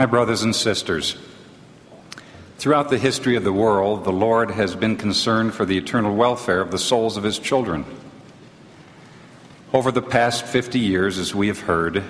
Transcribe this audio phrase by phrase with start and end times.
[0.00, 1.14] My brothers and sisters,
[2.56, 6.62] throughout the history of the world, the Lord has been concerned for the eternal welfare
[6.62, 7.84] of the souls of His children.
[9.74, 12.02] Over the past 50 years, as we have heard,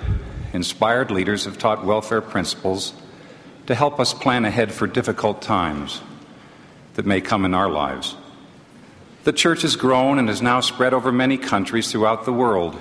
[0.53, 2.93] inspired leaders have taught welfare principles
[3.67, 5.99] to help us plan ahead for difficult times
[6.93, 8.15] that may come in our lives.
[9.25, 12.79] The church has grown and is now spread over many countries throughout the world.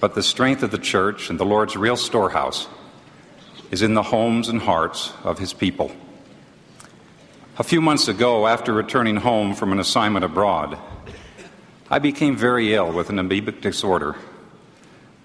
[0.00, 2.66] But the strength of the church and the Lord's real storehouse
[3.72, 5.90] is in the homes and hearts of his people.
[7.58, 10.78] A few months ago, after returning home from an assignment abroad,
[11.90, 14.14] I became very ill with an amoebic disorder,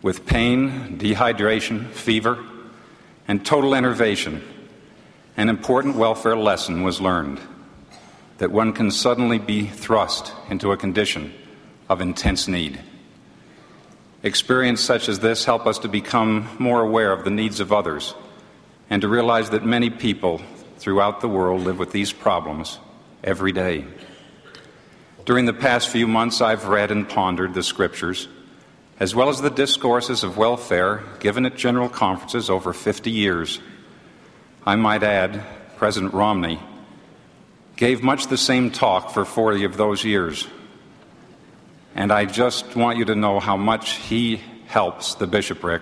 [0.02, 2.42] with pain, dehydration, fever,
[3.28, 4.42] and total enervation.
[5.36, 7.42] An important welfare lesson was learned
[8.38, 11.34] that one can suddenly be thrust into a condition
[11.90, 12.80] of intense need.
[14.24, 18.14] Experience such as this help us to become more aware of the needs of others
[18.90, 20.42] and to realize that many people
[20.78, 22.80] throughout the world live with these problems
[23.24, 23.86] every day.
[25.26, 28.28] During the past few months, I've read and pondered the scriptures,
[29.00, 33.60] as well as the discourses of welfare given at general conferences over 50 years.
[34.66, 35.44] I might add,
[35.76, 36.60] President Romney
[37.76, 40.48] gave much the same talk for 40 of those years.
[41.94, 45.82] And I just want you to know how much he helps the bishopric,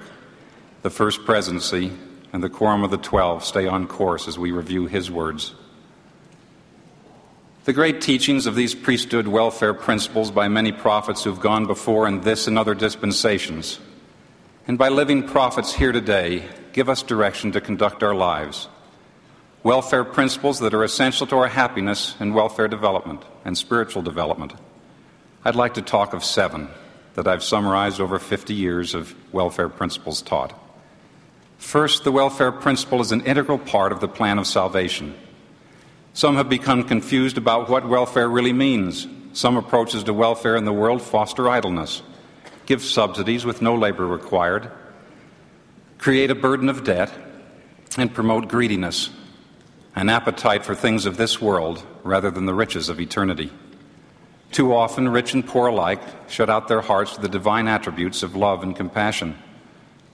[0.82, 1.92] the first presidency,
[2.36, 5.56] and the Quorum of the Twelve stay on course as we review his words.
[7.64, 12.20] The great teachings of these priesthood welfare principles by many prophets who've gone before in
[12.20, 13.80] this and other dispensations,
[14.68, 18.68] and by living prophets here today, give us direction to conduct our lives.
[19.64, 24.54] Welfare principles that are essential to our happiness and welfare development and spiritual development.
[25.46, 26.68] I'd like to talk of seven
[27.14, 30.65] that I've summarized over 50 years of welfare principles taught.
[31.66, 35.16] First, the welfare principle is an integral part of the plan of salvation.
[36.14, 39.08] Some have become confused about what welfare really means.
[39.34, 42.04] Some approaches to welfare in the world foster idleness,
[42.68, 44.72] give subsidies with no labor required,
[45.98, 47.12] create a burden of debt,
[47.98, 49.10] and promote greediness,
[49.96, 53.52] an appetite for things of this world rather than the riches of eternity.
[54.52, 58.36] Too often, rich and poor alike shut out their hearts to the divine attributes of
[58.36, 59.36] love and compassion.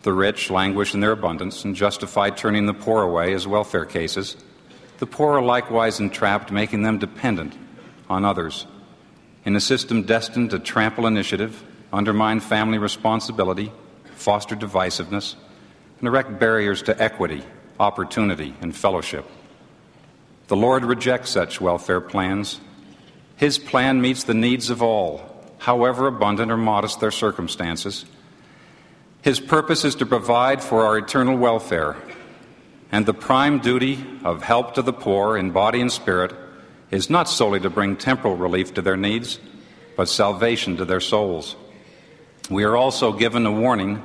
[0.03, 4.35] The rich languish in their abundance and justify turning the poor away as welfare cases.
[4.97, 7.55] The poor are likewise entrapped, making them dependent
[8.09, 8.65] on others.
[9.45, 11.63] In a system destined to trample initiative,
[11.93, 13.71] undermine family responsibility,
[14.15, 15.35] foster divisiveness,
[15.99, 17.43] and erect barriers to equity,
[17.79, 19.25] opportunity, and fellowship.
[20.47, 22.59] The Lord rejects such welfare plans.
[23.37, 25.21] His plan meets the needs of all,
[25.59, 28.05] however abundant or modest their circumstances
[29.21, 31.95] his purpose is to provide for our eternal welfare,
[32.91, 36.33] and the prime duty of help to the poor in body and spirit
[36.89, 39.39] is not solely to bring temporal relief to their needs,
[39.95, 41.55] but salvation to their souls.
[42.49, 44.03] We are also given a warning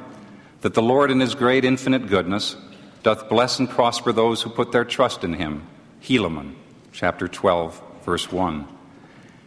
[0.61, 2.57] that the Lord, in His great infinite goodness,
[3.03, 5.67] doth bless and prosper those who put their trust in Him.
[6.03, 6.55] Helaman,
[6.93, 8.69] chapter 12, verse 1.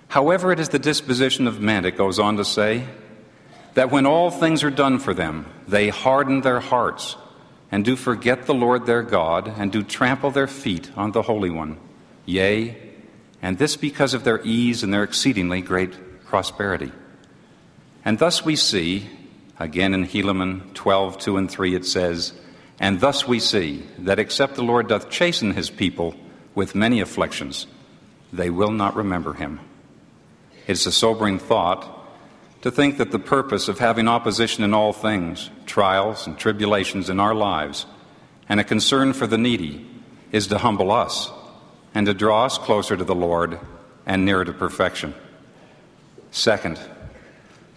[0.10, 2.86] However, it is the disposition of men, it goes on to say,
[3.74, 7.16] that when all things are done for them, they harden their hearts
[7.72, 11.50] and do forget the Lord their God and do trample their feet on the Holy
[11.50, 11.78] One.
[12.26, 12.78] Yea,
[13.42, 16.92] and this because of their ease and their exceedingly great prosperity.
[18.04, 19.10] And thus we see,
[19.60, 22.34] again in Helaman 12, 2 and 3, it says,
[22.80, 26.16] And thus we see that except the Lord doth chasten his people
[26.56, 27.68] with many afflictions,
[28.34, 29.60] they will not remember him.
[30.68, 31.99] It's a sobering thought
[32.62, 37.20] to think that the purpose of having opposition in all things, trials and tribulations in
[37.20, 37.86] our lives,
[38.50, 39.86] and a concern for the needy
[40.32, 41.32] is to humble us
[41.94, 43.60] and to draw us closer to the Lord
[44.06, 45.14] and nearer to perfection.
[46.32, 46.80] Second,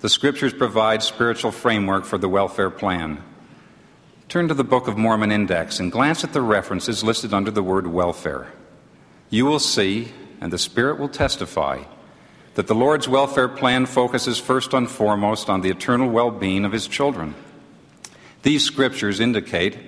[0.00, 3.22] the Scriptures provide spiritual framework for the welfare plan.
[4.28, 7.62] Turn to the Book of Mormon Index and glance at the references listed under the
[7.62, 8.48] word welfare.
[9.30, 10.08] You will see,
[10.40, 11.84] and the Spirit will testify,
[12.54, 16.72] that the Lord's welfare plan focuses first and foremost on the eternal well being of
[16.72, 17.34] his children.
[18.42, 19.78] These scriptures indicate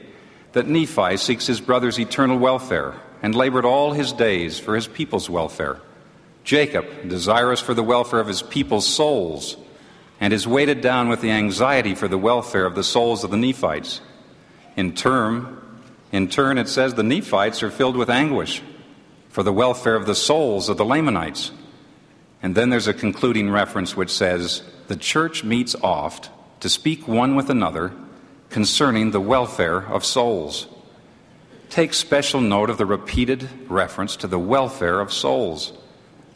[0.52, 5.28] that Nephi seeks his brother's eternal welfare and labored all his days for his people's
[5.28, 5.80] welfare.
[6.44, 9.56] Jacob, desirous for the welfare of his people's souls,
[10.20, 13.36] and is weighted down with the anxiety for the welfare of the souls of the
[13.36, 14.00] Nephites.
[14.76, 15.58] In turn,
[16.12, 18.62] in turn, it says the Nephites are filled with anguish
[19.30, 21.50] for the welfare of the souls of the Lamanites.
[22.44, 26.28] And then there's a concluding reference which says, The church meets oft
[26.60, 27.94] to speak one with another
[28.50, 30.66] concerning the welfare of souls.
[31.70, 35.72] Take special note of the repeated reference to the welfare of souls.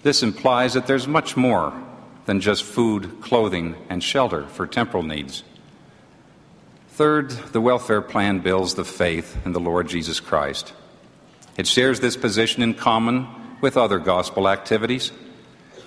[0.02, 1.74] This implies that there's much more
[2.24, 5.44] than just food, clothing, and shelter for temporal needs.
[6.92, 10.72] Third, the welfare plan builds the faith in the Lord Jesus Christ.
[11.58, 13.28] It shares this position in common
[13.60, 15.12] with other gospel activities.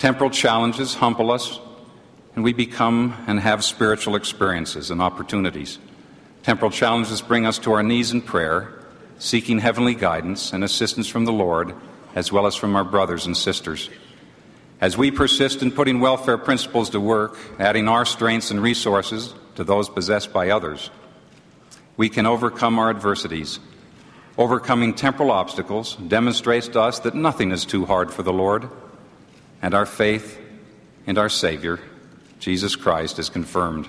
[0.01, 1.59] Temporal challenges humble us,
[2.33, 5.77] and we become and have spiritual experiences and opportunities.
[6.41, 8.83] Temporal challenges bring us to our knees in prayer,
[9.19, 11.75] seeking heavenly guidance and assistance from the Lord,
[12.15, 13.91] as well as from our brothers and sisters.
[14.81, 19.63] As we persist in putting welfare principles to work, adding our strengths and resources to
[19.63, 20.89] those possessed by others,
[21.95, 23.59] we can overcome our adversities.
[24.35, 28.67] Overcoming temporal obstacles demonstrates to us that nothing is too hard for the Lord,
[29.61, 30.39] and our faith
[31.05, 31.79] in our Savior,
[32.39, 33.87] Jesus Christ, is confirmed.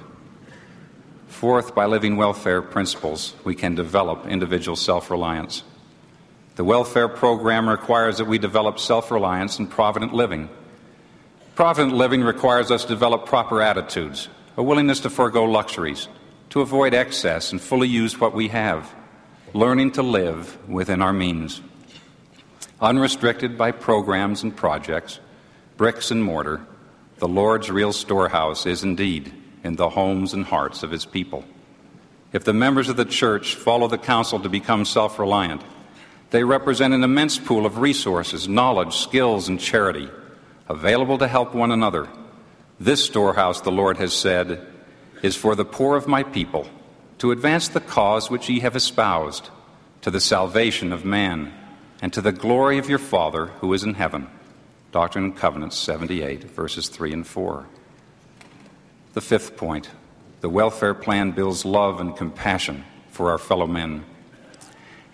[1.28, 5.64] Fourth, by living welfare principles, we can develop individual self reliance.
[6.54, 10.50] The welfare program requires that we develop self reliance and provident living.
[11.54, 16.08] Provident living requires us to develop proper attitudes, a willingness to forego luxuries,
[16.50, 18.94] to avoid excess and fully use what we have,
[19.54, 21.62] learning to live within our means.
[22.80, 25.20] Unrestricted by programs and projects,
[25.82, 26.64] bricks and mortar,
[27.18, 29.32] the Lord's real storehouse is indeed
[29.64, 31.44] in the homes and hearts of his people.
[32.32, 35.60] If the members of the church follow the counsel to become self reliant,
[36.30, 40.08] they represent an immense pool of resources, knowledge, skills, and charity
[40.68, 42.06] available to help one another.
[42.78, 44.64] This storehouse, the Lord has said,
[45.20, 46.68] is for the poor of my people,
[47.18, 49.50] to advance the cause which ye have espoused,
[50.02, 51.52] to the salvation of man,
[52.00, 54.28] and to the glory of your Father who is in heaven.
[54.92, 57.66] Doctrine and Covenants 78, verses 3 and 4.
[59.14, 59.88] The fifth point
[60.42, 64.04] the welfare plan builds love and compassion for our fellow men.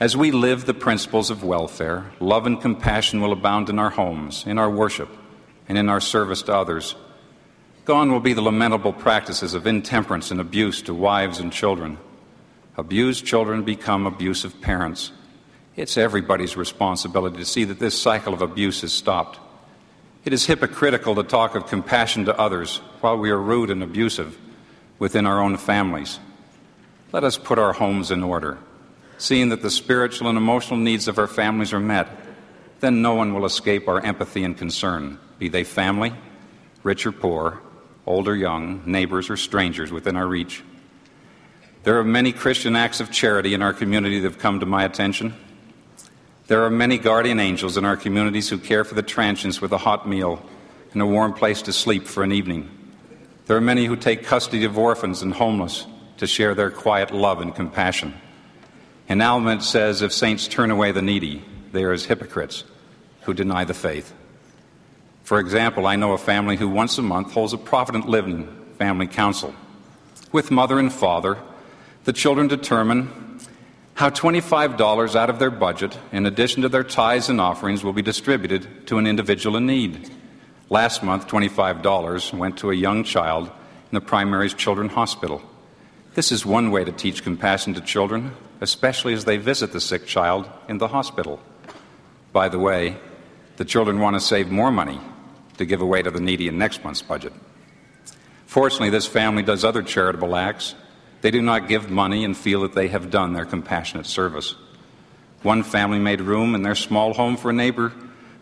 [0.00, 4.44] As we live the principles of welfare, love and compassion will abound in our homes,
[4.46, 5.10] in our worship,
[5.69, 6.96] and in our service to others.
[7.84, 11.98] Gone will be the lamentable practices of intemperance and abuse to wives and children.
[12.76, 15.12] Abused children become abusive parents.
[15.76, 19.38] It's everybody's responsibility to see that this cycle of abuse is stopped.
[20.28, 24.36] It is hypocritical to talk of compassion to others while we are rude and abusive
[24.98, 26.20] within our own families.
[27.12, 28.58] Let us put our homes in order,
[29.16, 32.10] seeing that the spiritual and emotional needs of our families are met.
[32.80, 36.12] Then no one will escape our empathy and concern, be they family,
[36.82, 37.62] rich or poor,
[38.04, 40.62] old or young, neighbors or strangers within our reach.
[41.84, 44.84] There are many Christian acts of charity in our community that have come to my
[44.84, 45.32] attention.
[46.48, 49.76] There are many guardian angels in our communities who care for the transients with a
[49.76, 50.42] hot meal
[50.94, 52.70] and a warm place to sleep for an evening.
[53.44, 55.86] There are many who take custody of orphans and homeless
[56.16, 58.14] to share their quiet love and compassion.
[59.10, 62.64] In Alma says, If saints turn away the needy, they are as hypocrites
[63.22, 64.14] who deny the faith.
[65.24, 68.48] For example, I know a family who once a month holds a Provident Living
[68.78, 69.54] Family Council.
[70.32, 71.36] With mother and father,
[72.04, 73.27] the children determine
[73.98, 78.00] how $25 out of their budget, in addition to their tithes and offerings, will be
[78.00, 80.08] distributed to an individual in need.
[80.70, 85.42] Last month, $25 went to a young child in the Primary's Children's Hospital.
[86.14, 90.06] This is one way to teach compassion to children, especially as they visit the sick
[90.06, 91.40] child in the hospital.
[92.32, 92.98] By the way,
[93.56, 95.00] the children want to save more money
[95.56, 97.32] to give away to the needy in next month's budget.
[98.46, 100.76] Fortunately, this family does other charitable acts.
[101.20, 104.55] They do not give money and feel that they have done their compassionate service.
[105.43, 107.93] One family made room in their small home for a neighbor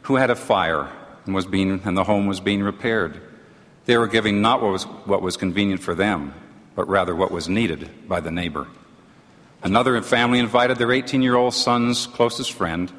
[0.03, 0.89] who had a fire
[1.25, 3.21] and, was being, and the home was being repaired.
[3.87, 6.35] They were giving not what was, what was convenient for them,
[6.75, 8.67] but rather what was needed by the neighbor.
[9.63, 12.93] Another family invited their 18 year old son's closest friend,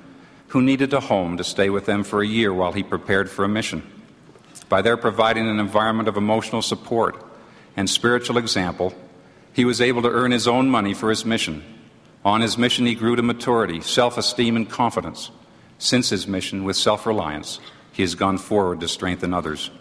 [0.49, 3.45] who needed a home, to stay with them for a year while he prepared for
[3.45, 3.83] a mission
[4.69, 7.23] by their providing an environment of emotional support
[7.75, 8.93] and spiritual example,
[9.57, 11.63] he was able to earn his own money for his mission.
[12.23, 15.31] On his mission, he grew to maturity, self esteem, and confidence.
[15.79, 17.59] Since his mission, with self reliance,
[17.91, 19.71] he has gone forward to strengthen others.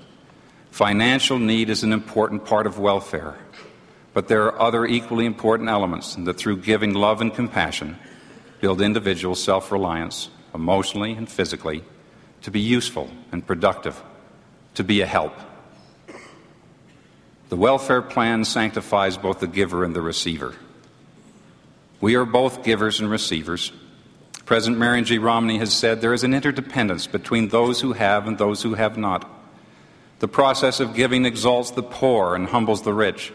[0.70, 3.34] Financial need is an important part of welfare,
[4.14, 7.98] but there are other equally important elements that, through giving love and compassion,
[8.62, 11.84] build individual self reliance, emotionally and physically,
[12.40, 14.02] to be useful and productive
[14.72, 15.34] to be a help.
[17.48, 20.54] The welfare plan sanctifies both the giver and the receiver.
[22.00, 23.72] We are both givers and receivers.
[24.44, 25.18] President Marion G.
[25.18, 28.96] Romney has said there is an interdependence between those who have and those who have
[28.96, 29.28] not.
[30.18, 33.32] The process of giving exalts the poor and humbles the rich.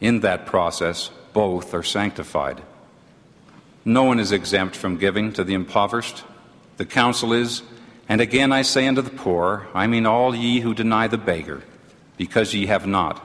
[0.00, 2.62] In that process, both are sanctified.
[3.84, 6.24] No one is exempt from giving to the impoverished.
[6.76, 7.62] The counsel is,
[8.08, 11.62] And again I say unto the poor, I mean all ye who deny the beggar,
[12.16, 13.22] because ye have not.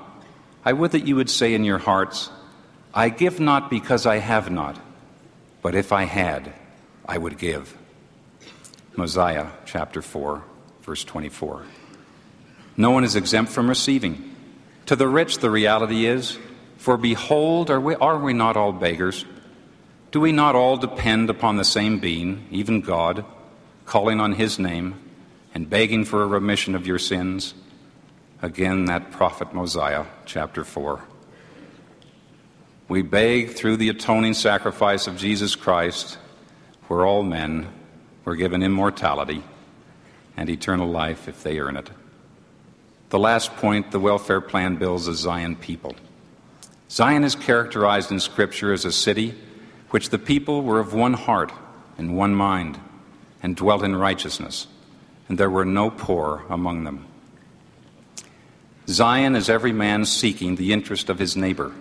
[0.65, 2.29] I would that you would say in your hearts,
[2.93, 4.79] I give not because I have not,
[5.62, 6.53] but if I had,
[7.08, 7.75] I would give.
[8.96, 10.43] Mosiah chapter 4,
[10.81, 11.63] verse 24.
[12.77, 14.36] No one is exempt from receiving.
[14.88, 16.38] To the rich, the reality is,
[16.77, 19.25] For behold, are we, are we not all beggars?
[20.12, 23.24] Do we not all depend upon the same being, even God,
[23.86, 24.96] calling on his name
[25.53, 27.53] and begging for a remission of your sins?
[28.41, 31.01] Again, that prophet Mosiah, chapter 4.
[32.88, 36.17] We beg through the atoning sacrifice of Jesus Christ,
[36.88, 37.67] where all men
[38.24, 39.43] were given immortality
[40.38, 41.89] and eternal life if they earn it.
[43.10, 45.98] The last point the welfare plan builds a Zion people.
[46.89, 49.36] Zion is characterized in Scripture as a city
[49.89, 51.51] which the people were of one heart
[51.98, 52.79] and one mind
[53.43, 54.67] and dwelt in righteousness,
[55.27, 57.05] and there were no poor among them.
[58.89, 61.72] Zion is every man seeking the interest of his neighbor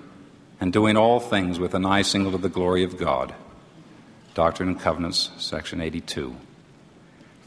[0.61, 3.35] and doing all things with an eye single to the glory of God.
[4.35, 6.37] Doctrine and Covenants, section 82.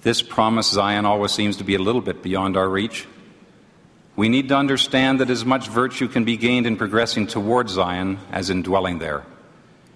[0.02, 3.08] This promised Zion always seems to be a little bit beyond our reach.
[4.16, 8.18] We need to understand that as much virtue can be gained in progressing toward Zion
[8.32, 9.24] as in dwelling there.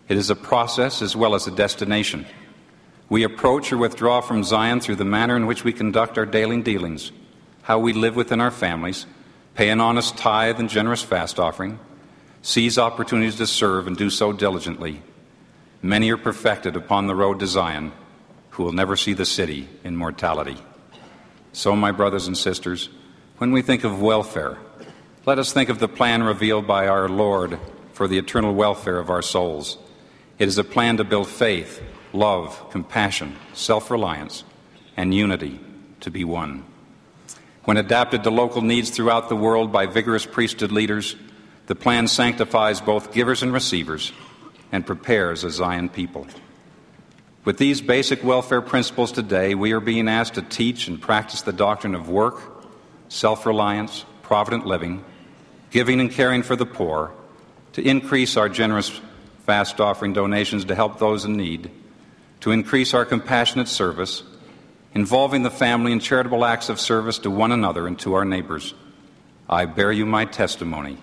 [0.08, 2.28] It is a process as well as a destination.
[3.10, 6.62] We approach or withdraw from Zion through the manner in which we conduct our daily
[6.62, 7.12] dealings,
[7.64, 9.08] how we live within our families,
[9.56, 11.80] pay an honest tithe and generous fast offering,
[12.42, 15.02] seize opportunities to serve and do so diligently.
[15.82, 17.92] Many are perfected upon the road to Zion
[18.56, 20.58] who will never see the city in mortality.
[21.52, 22.88] So, my brothers and sisters,
[23.38, 24.58] when we think of welfare,
[25.26, 27.60] let us think of the plan revealed by our Lord
[27.92, 29.78] for the eternal welfare of our souls.
[30.40, 31.82] It is a plan to build faith,
[32.14, 34.44] love, compassion, self reliance,
[34.96, 35.60] and unity
[36.00, 36.64] to be one.
[37.66, 41.16] When adapted to local needs throughout the world by vigorous priesthood leaders,
[41.66, 44.12] the plan sanctifies both givers and receivers
[44.72, 46.28] and prepares a Zion people.
[47.44, 51.54] With these basic welfare principles today, we are being asked to teach and practice the
[51.54, 52.40] doctrine of work,
[53.10, 55.04] self reliance, provident living,
[55.72, 57.14] giving and caring for the poor,
[57.74, 59.00] to increase our generous
[59.46, 61.72] fast offering donations to help those in need,
[62.42, 64.22] to increase our compassionate service,
[64.96, 68.74] involving the family in charitable acts of service to one another and to our neighbors.
[69.48, 70.98] I bear you my testimony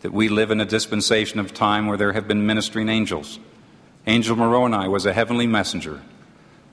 [0.00, 3.38] that we live in a dispensation of time where there have been ministering angels.
[4.06, 6.02] Angel Moroni was a heavenly messenger,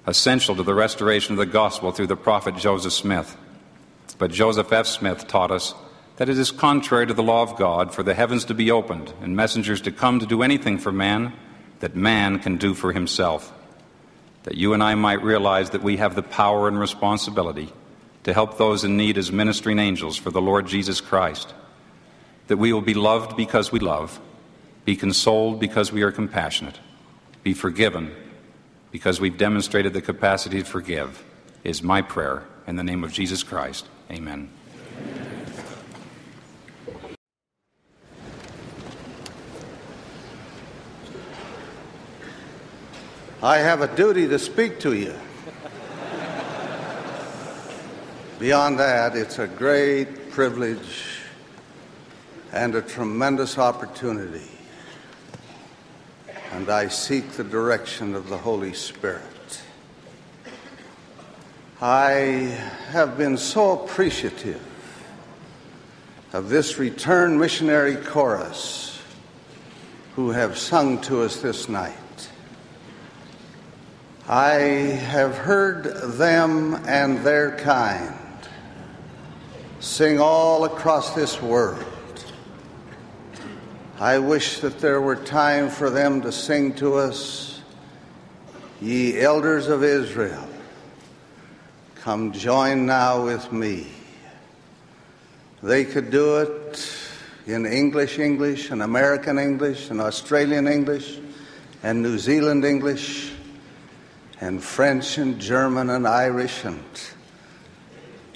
[0.07, 3.37] essential to the restoration of the gospel through the prophet Joseph Smith.
[4.17, 4.87] But Joseph F.
[4.87, 5.75] Smith taught us
[6.15, 9.13] that it is contrary to the law of God for the heavens to be opened
[9.21, 11.33] and messengers to come to do anything for man
[11.79, 13.53] that man can do for himself.
[14.48, 17.70] That you and I might realize that we have the power and responsibility
[18.24, 21.54] to help those in need as ministering angels for the Lord Jesus Christ.
[22.48, 24.22] That we will be loved because we love,
[24.86, 26.80] be consoled because we are compassionate,
[27.44, 28.16] be forgiven
[28.89, 31.25] because we've demonstrated the capacity to forgive,
[31.66, 33.86] is my prayer in the name of Jesus Christ.
[34.10, 34.50] Amen.
[43.44, 45.13] I have a duty to speak to you.
[48.39, 51.20] Beyond that, it's a great privilege
[52.51, 54.50] and a tremendous opportunity.
[56.51, 59.62] And I seek the direction of the Holy Spirit.
[61.79, 62.58] I
[62.89, 64.65] have been so appreciative
[66.34, 69.00] of this return missionary chorus
[70.15, 71.94] who have sung to us this night.
[74.29, 75.86] I have heard
[76.17, 78.13] them and their kind
[79.79, 81.86] sing all across this world.
[84.01, 87.62] I wish that there were time for them to sing to us,
[88.81, 90.48] Ye elders of Israel,
[91.96, 93.88] come join now with me.
[95.63, 96.86] They could do it
[97.46, 101.17] in English English and American English and Australian English
[101.81, 103.31] and New Zealand English
[104.39, 106.84] and French and German and Irish and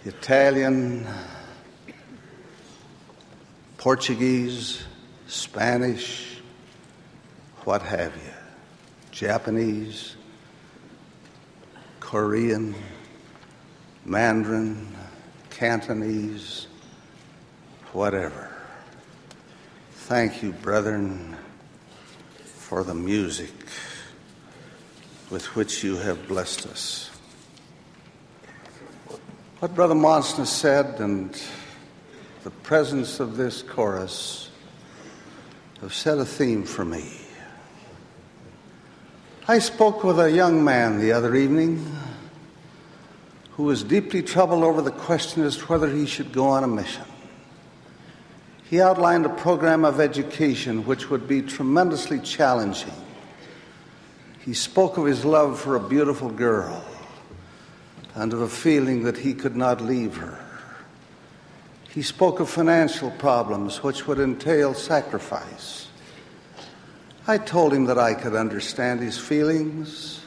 [0.03, 1.08] Italian,
[3.77, 4.84] Portuguese,
[5.27, 6.39] Spanish,
[7.65, 8.34] what have you,
[9.12, 10.15] Japanese,
[12.00, 12.74] Korean,
[14.03, 14.88] Mandarin,
[15.51, 16.65] Cantonese,
[17.93, 18.50] whatever.
[19.93, 21.38] Thank you, brethren,
[22.43, 23.51] for the music
[25.31, 27.09] with which you have blessed us.
[29.59, 31.41] What Brother Monson said and
[32.43, 34.50] the presence of this chorus
[35.79, 37.09] have set a theme for me.
[39.47, 41.85] I spoke with a young man the other evening
[43.51, 46.67] who was deeply troubled over the question as to whether he should go on a
[46.67, 47.05] mission.
[48.69, 52.93] He outlined a program of education which would be tremendously challenging.
[54.43, 56.83] He spoke of his love for a beautiful girl
[58.15, 60.39] and of a feeling that he could not leave her.
[61.89, 65.88] He spoke of financial problems which would entail sacrifice.
[67.27, 70.21] I told him that I could understand his feelings.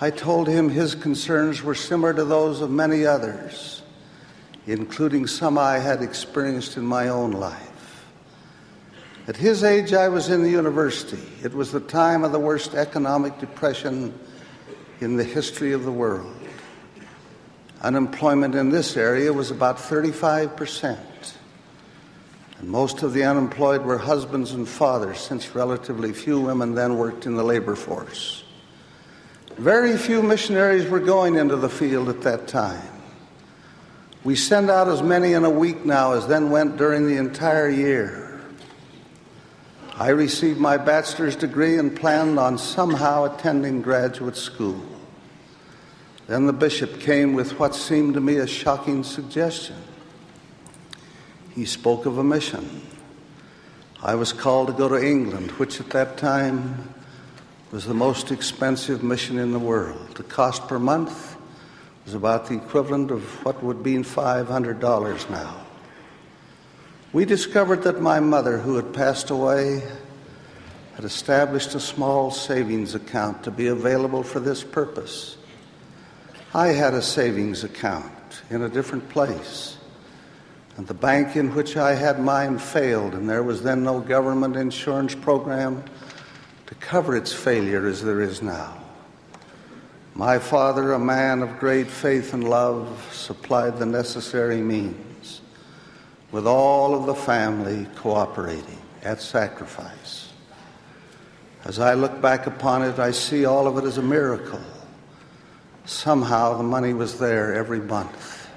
[0.00, 3.82] I told him his concerns were similar to those of many others,
[4.66, 7.69] including some I had experienced in my own life.
[9.28, 11.22] At his age, I was in the university.
[11.42, 14.18] It was the time of the worst economic depression
[15.00, 16.34] in the history of the world.
[17.82, 20.98] Unemployment in this area was about 35%.
[22.58, 27.24] And most of the unemployed were husbands and fathers, since relatively few women then worked
[27.24, 28.44] in the labor force.
[29.56, 32.82] Very few missionaries were going into the field at that time.
[34.24, 37.68] We send out as many in a week now as then went during the entire
[37.68, 38.19] year.
[40.00, 44.80] I received my bachelor's degree and planned on somehow attending graduate school.
[46.26, 49.76] Then the bishop came with what seemed to me a shocking suggestion.
[51.50, 52.80] He spoke of a mission.
[54.02, 56.94] I was called to go to England, which at that time
[57.70, 60.14] was the most expensive mission in the world.
[60.14, 61.36] The cost per month
[62.06, 65.66] was about the equivalent of what would be $500 now.
[67.12, 69.82] We discovered that my mother, who had passed away,
[70.94, 75.36] had established a small savings account to be available for this purpose.
[76.54, 79.76] I had a savings account in a different place.
[80.76, 84.54] And the bank in which I had mine failed, and there was then no government
[84.54, 85.82] insurance program
[86.66, 88.76] to cover its failure as there is now.
[90.14, 95.09] My father, a man of great faith and love, supplied the necessary means,
[96.32, 100.32] with all of the family cooperating at sacrifice.
[101.64, 104.60] As I look back upon it, I see all of it as a miracle
[105.90, 108.48] somehow the money was there every month.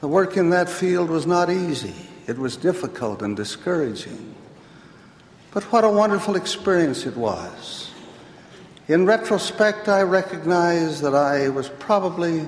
[0.00, 1.94] The work in that field was not easy,
[2.26, 4.34] it was difficult and discouraging.
[5.52, 7.90] But what a wonderful experience it was.
[8.88, 12.46] In retrospect, I recognize that I was probably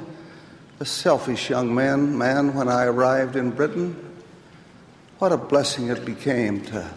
[0.83, 3.95] a selfish young man, man when I arrived in Britain.
[5.21, 6.91] What a blessing it became to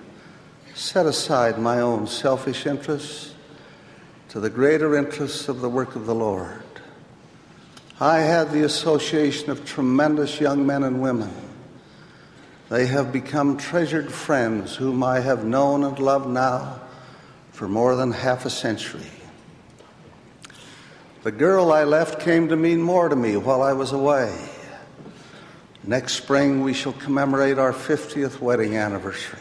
[0.74, 3.36] set aside my own selfish interests
[4.30, 6.64] to the greater interests of the work of the Lord.
[8.00, 11.32] I had the association of tremendous young men and women.
[12.70, 16.82] They have become treasured friends whom I have known and loved now
[17.52, 19.12] for more than half a century.
[21.26, 24.32] The girl I left came to mean more to me while I was away.
[25.84, 29.40] Next spring, we shall commemorate our 50th wedding anniversary.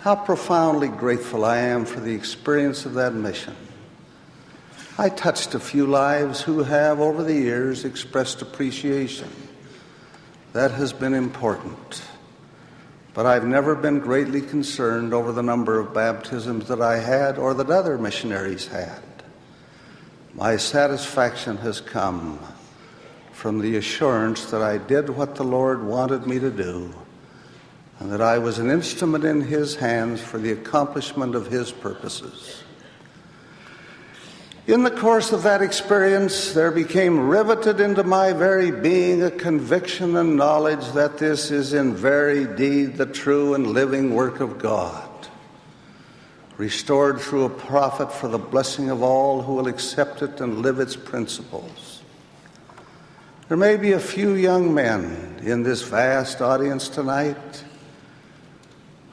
[0.00, 3.54] How profoundly grateful I am for the experience of that mission.
[4.96, 9.28] I touched a few lives who have, over the years, expressed appreciation.
[10.54, 12.02] That has been important.
[13.12, 17.52] But I've never been greatly concerned over the number of baptisms that I had or
[17.52, 19.02] that other missionaries had.
[20.34, 22.38] My satisfaction has come
[23.32, 26.94] from the assurance that I did what the Lord wanted me to do
[28.02, 32.64] and that I was an instrument in His hands for the accomplishment of His purposes.
[34.66, 40.16] In the course of that experience, there became riveted into my very being a conviction
[40.16, 45.01] and knowledge that this is in very deed the true and living work of God,
[46.62, 50.78] restored through a prophet for the blessing of all who will accept it and live
[50.78, 52.02] its principles.
[53.48, 57.64] There may be a few young men in this vast audience tonight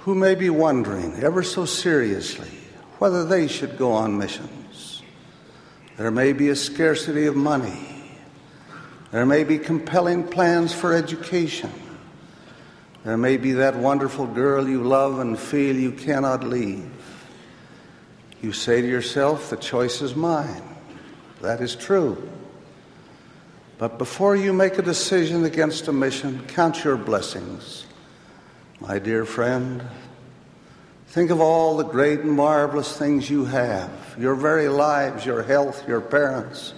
[0.01, 2.51] who may be wondering ever so seriously
[2.99, 5.01] whether they should go on missions.
[5.97, 8.13] There may be a scarcity of money.
[9.09, 11.71] There may be compelling plans for education.
[13.03, 16.98] There may be that wonderful girl you love and feel you cannot leave.
[18.41, 20.63] You say to yourself, the choice is mine.
[21.41, 22.29] That is true.
[23.77, 27.85] But before you make a decision against a mission, count your blessings
[28.81, 29.83] my dear friend,
[31.09, 35.87] Think of all the great and marvelous things you have your very lives, your health,
[35.87, 36.75] your parents,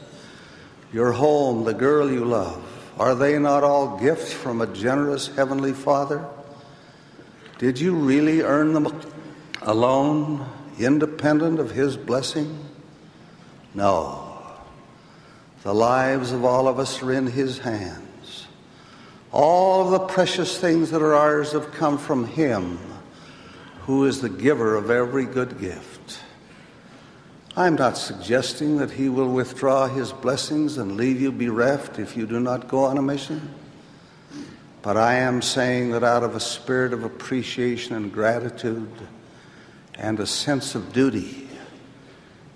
[0.94, 2.64] your home, the girl you love.
[2.98, 6.26] Are they not all gifts from a generous Heavenly Father?
[7.58, 9.02] Did you really earn them
[9.64, 10.48] alone,
[10.86, 12.66] independent of His blessing?
[13.74, 14.38] No.
[15.64, 18.48] The lives of all of us are in His hands.
[19.32, 22.80] All of the precious things that are ours have come from Him,
[23.82, 26.20] who is the giver of every good gift.
[27.56, 32.26] I'm not suggesting that He will withdraw His blessings and leave you bereft if you
[32.26, 33.54] do not go on a mission.
[34.82, 38.90] But I am saying that out of a spirit of appreciation and gratitude
[39.98, 41.48] and a sense of duty,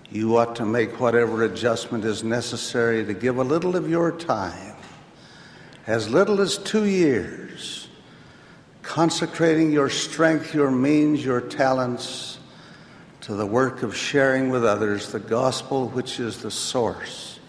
[0.09, 4.75] you ought to make whatever adjustment is necessary to give a little of your time,
[5.87, 7.87] as little as two years,
[8.81, 12.39] consecrating your strength, your means, your talents
[13.21, 17.39] to the work of sharing with others the gospel, which is the source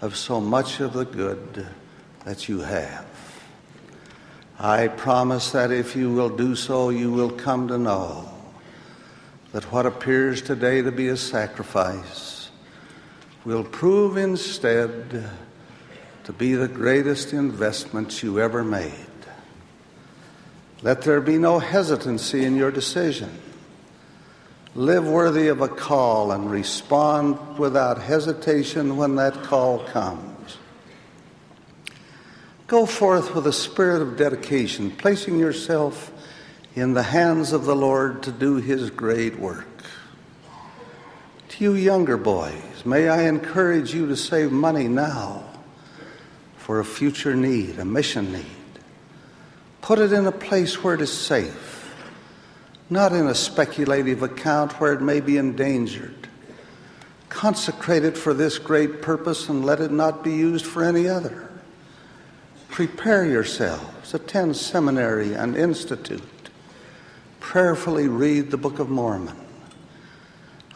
[0.00, 1.66] of so much of the good
[2.24, 3.06] that you have.
[4.58, 8.33] I promise that if you will do so, you will come to know
[9.54, 12.50] that what appears today to be a sacrifice
[13.44, 15.30] will prove instead
[16.24, 18.92] to be the greatest investment you ever made.
[20.82, 23.30] Let there be no hesitancy in your decision.
[24.74, 30.58] Live worthy of a call and respond without hesitation when that call comes.
[32.66, 36.10] Go forth with a spirit of dedication, placing yourself
[36.74, 39.68] in the hands of the Lord to do his great work.
[41.50, 45.44] To you younger boys, may I encourage you to save money now
[46.56, 48.46] for a future need, a mission need.
[49.82, 51.94] Put it in a place where it is safe,
[52.90, 56.28] not in a speculative account where it may be endangered.
[57.28, 61.48] Consecrate it for this great purpose and let it not be used for any other.
[62.68, 66.22] Prepare yourselves, attend seminary and institute
[67.44, 69.36] prayerfully read the Book of Mormon.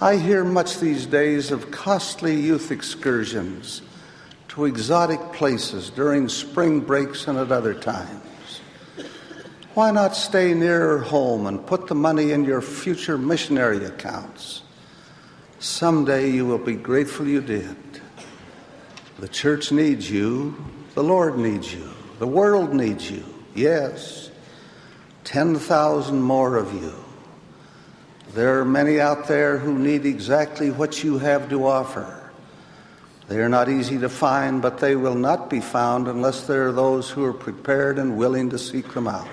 [0.02, 3.80] I hear much these days of costly youth excursions
[4.48, 8.60] to exotic places during spring breaks and at other times.
[9.72, 14.60] Why not stay nearer home and put the money in your future missionary accounts?
[15.58, 17.76] Someday you will be grateful you did.
[19.18, 20.54] The church needs you,
[20.94, 24.27] the Lord needs you, the world needs you, yes.
[25.28, 26.94] 10,000 more of you.
[28.32, 32.30] There are many out there who need exactly what you have to offer.
[33.28, 36.72] They are not easy to find, but they will not be found unless there are
[36.72, 39.28] those who are prepared and willing to seek them out.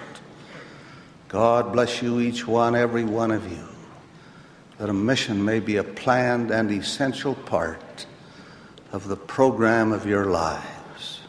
[1.29, 3.65] God bless you, each one, every one of you,
[4.79, 8.05] that a mission may be a planned and essential part
[8.91, 11.21] of the program of your lives.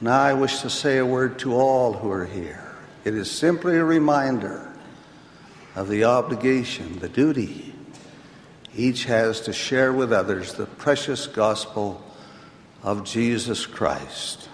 [0.00, 2.63] Now I wish to say a word to all who are here.
[3.04, 4.72] It is simply a reminder
[5.76, 7.74] of the obligation, the duty
[8.74, 12.02] each has to share with others the precious gospel
[12.82, 14.48] of Jesus Christ.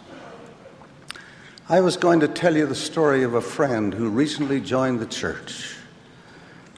[1.69, 5.07] I was going to tell you the story of a friend who recently joined the
[5.07, 5.77] church.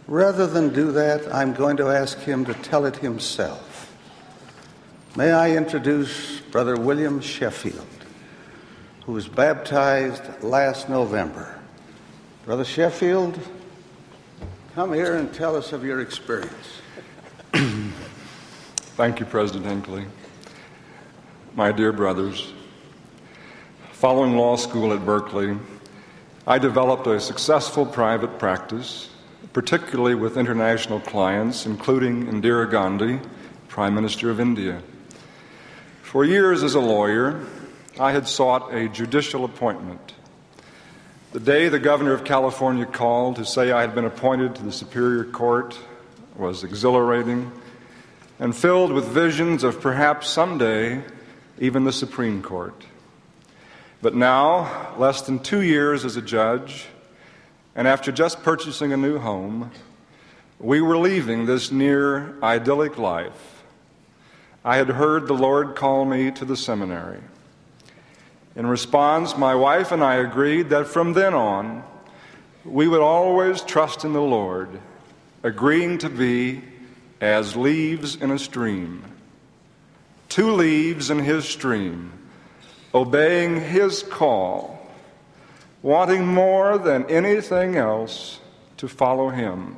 [0.07, 3.91] Rather than do that, I'm going to ask him to tell it himself.
[5.17, 7.87] May I introduce Brother William Sheffield,
[9.07, 11.61] who was baptized last November.
[12.45, 13.39] Brother Sheffield,
[14.75, 16.81] come here and tell us of your experience.
[17.53, 20.07] Thank you, President Hinckley.
[21.55, 22.53] My dear brothers,
[23.93, 25.57] following law school at Berkeley,
[26.45, 29.09] I developed a successful private practice,
[29.53, 33.21] particularly with international clients, including Indira Gandhi,
[33.69, 34.83] Prime Minister of India.
[36.03, 37.47] For years as a lawyer,
[38.01, 40.15] I had sought a judicial appointment
[41.33, 44.71] the day the governor of California called to say I had been appointed to the
[44.71, 45.79] Superior Court
[46.37, 47.51] was exhilarating
[48.39, 51.03] and filled with visions of perhaps someday
[51.59, 52.85] even the Supreme Court.
[54.03, 56.87] But now, less than two years as a judge,
[57.75, 59.71] and after just purchasing a new home,
[60.59, 63.63] we were leaving this near idyllic life.
[64.67, 67.21] I had heard the Lord call me to the seminary.
[68.55, 71.85] In response, my wife and I agreed that from then on,
[72.65, 74.69] we would always trust in the Lord,
[75.43, 76.63] agreeing to be
[77.21, 79.03] as leaves in a stream.
[80.29, 82.13] Two leaves in His stream,
[82.95, 84.87] obeying His call,
[85.83, 88.39] wanting more than anything else
[88.77, 89.77] to follow him.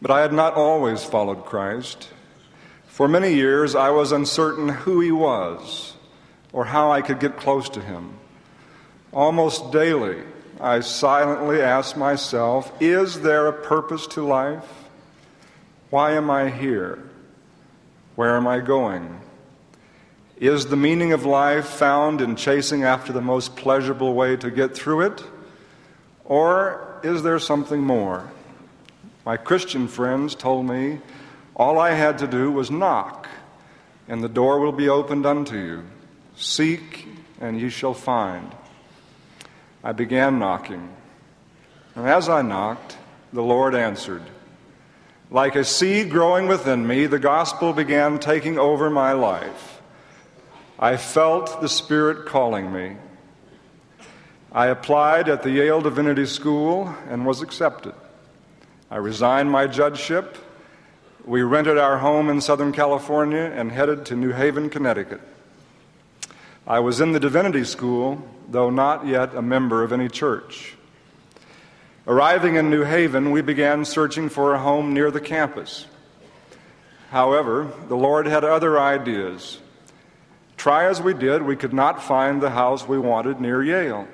[0.00, 2.08] But I had not always followed Christ.
[2.86, 5.91] For many years, I was uncertain who he was
[6.52, 8.14] or how I could get close to him.
[9.12, 10.22] Almost daily,
[10.60, 14.66] I silently asked myself Is there a purpose to life?
[15.90, 16.98] Why am I here?
[18.14, 19.20] Where am I going?
[20.36, 24.74] Is the meaning of life found in chasing after the most pleasurable way to get
[24.74, 25.24] through it?
[26.24, 28.30] Or is there something more?
[29.24, 31.00] My Christian friends told me
[31.54, 33.28] all I had to do was knock,
[34.08, 35.82] and the door will be opened unto you.
[36.36, 37.06] Seek,
[37.40, 38.54] and ye shall find.
[39.84, 40.88] I began knocking,
[41.94, 42.96] and as I knocked,
[43.32, 44.22] the Lord answered.
[45.30, 49.80] Like a seed growing within me, the gospel began taking over my life.
[50.78, 52.96] I felt the Spirit calling me.
[54.52, 57.94] I applied at the Yale Divinity School and was accepted.
[58.90, 60.36] I resigned my judgeship.
[61.24, 65.22] We rented our home in Southern California and headed to New Haven, Connecticut.
[66.66, 70.76] I was in the Divinity School, though not yet a member of any church.
[72.06, 75.86] Arriving in New Haven, we began searching for a home near the campus.
[77.10, 79.58] However, the Lord had other ideas.
[80.56, 84.06] Try as we did, we could not find the house we wanted near Yale.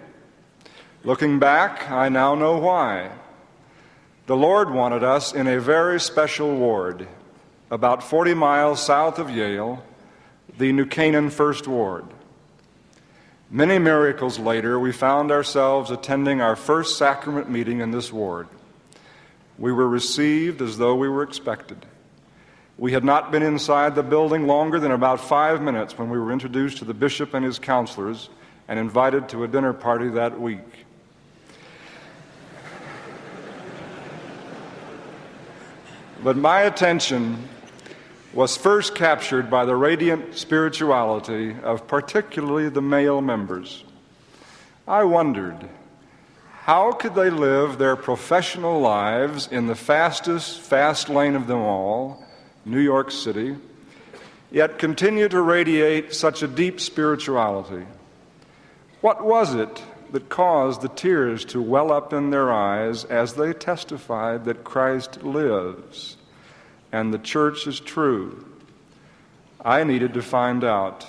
[1.05, 3.11] Looking back, I now know why.
[4.27, 7.07] The Lord wanted us in a very special ward,
[7.71, 9.85] about 40 miles south of Yale,
[10.57, 12.07] the New Canaan First Ward.
[13.51, 18.47] Many miracles later, we found ourselves attending our first sacrament meeting in this ward.
[19.59, 21.87] We were received as though we were expected.
[22.77, 26.31] We had not been inside the building longer than about five minutes when we were
[26.31, 28.29] introduced to the bishop and his counselors
[28.69, 30.85] and invited to a dinner party that week.
[36.23, 37.49] But my attention
[38.39, 43.83] was first captured by the radiant spirituality of particularly the male members.
[44.87, 45.69] I wondered
[46.63, 52.25] how could they live their professional lives in the fastest fast lane of them all
[52.65, 53.57] New York City,
[54.53, 57.87] yet continue to radiate such a deep spirituality?
[59.01, 63.53] What was it that caused the tears to well up in their eyes as they
[63.53, 66.18] testified that Christ lives
[66.93, 68.45] and the church is true?
[69.65, 71.07] I needed to find out.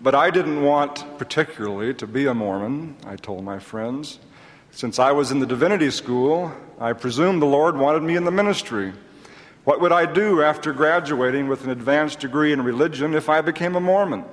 [0.00, 4.18] But I didn't want particularly to be a Mormon, I told my friends.
[4.70, 8.30] Since I was in the divinity school, I presumed the Lord wanted me in the
[8.30, 8.92] ministry.
[9.64, 13.74] What would I do after graduating with an advanced degree in religion if I became
[13.74, 14.22] a Mormon?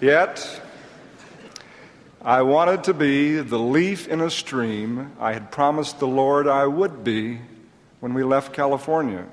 [0.00, 0.60] Yet,
[2.26, 6.66] I wanted to be the leaf in a stream I had promised the Lord I
[6.66, 7.38] would be
[8.00, 9.26] when we left California.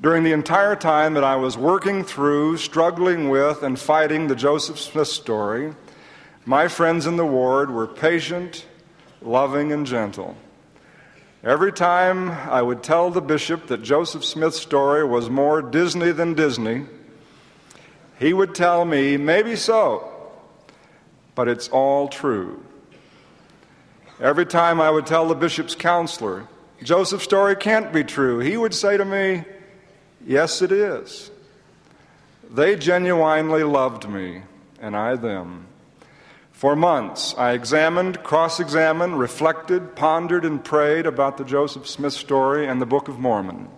[0.00, 4.80] During the entire time that I was working through, struggling with, and fighting the Joseph
[4.80, 5.74] Smith story,
[6.44, 8.66] my friends in the ward were patient,
[9.22, 10.36] loving, and gentle.
[11.44, 16.34] Every time I would tell the bishop that Joseph Smith's story was more Disney than
[16.34, 16.86] Disney,
[18.18, 20.17] he would tell me, maybe so,
[21.38, 22.60] but it's all true.
[24.20, 26.48] Every time I would tell the bishop's counselor,
[26.82, 29.44] Joseph's story can't be true, he would say to me,
[30.26, 31.30] Yes, it is.
[32.50, 34.42] They genuinely loved me,
[34.80, 35.68] and I them.
[36.50, 42.66] For months, I examined, cross examined, reflected, pondered, and prayed about the Joseph Smith story
[42.66, 43.68] and the Book of Mormon.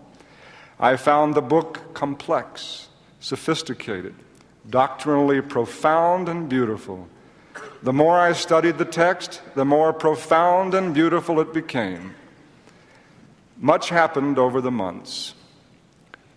[0.79, 2.89] I found the book complex,
[3.21, 4.15] sophisticated,
[4.67, 7.07] doctrinally profound, and beautiful.
[7.83, 12.15] The more I studied the text, the more profound and beautiful it became.
[13.57, 15.35] Much happened over the months.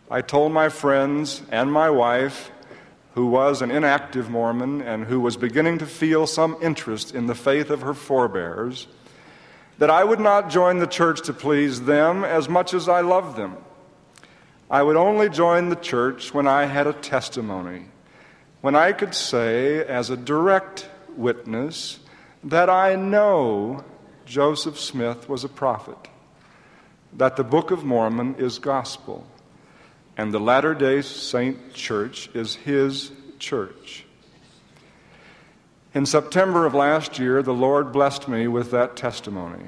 [0.10, 2.52] I told my friends and my wife
[3.14, 7.36] who was an inactive Mormon and who was beginning to feel some interest in the
[7.36, 8.88] faith of her forebears,
[9.78, 13.38] that I would not join the church to please them as much as I loved
[13.38, 13.58] them.
[14.70, 17.86] I would only join the church when I had a testimony,
[18.62, 22.00] when I could say, as a direct witness,
[22.44, 23.84] that I know
[24.26, 25.98] Joseph Smith was a prophet,
[27.14, 29.26] that the Book of Mormon is gospel
[30.18, 34.06] and the Latter day Saint Church is his church.
[35.94, 39.66] In September of last year, the Lord blessed me with that testimony.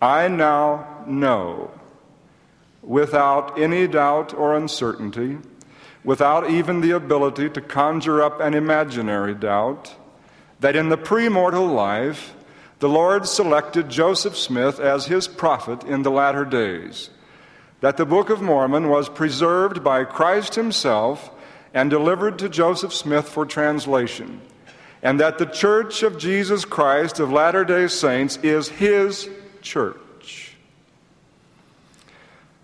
[0.00, 1.70] I now know,
[2.82, 5.38] without any doubt or uncertainty,
[6.04, 9.94] without even the ability to conjure up an imaginary doubt,
[10.60, 12.34] that in the premortal life,
[12.78, 17.10] the Lord selected Joseph Smith as his prophet in the latter days,
[17.80, 21.30] that the Book of Mormon was preserved by Christ Himself
[21.72, 24.40] and delivered to Joseph Smith for translation,
[25.02, 29.28] and that the Church of Jesus Christ of Latter day Saints is His
[29.62, 30.54] church.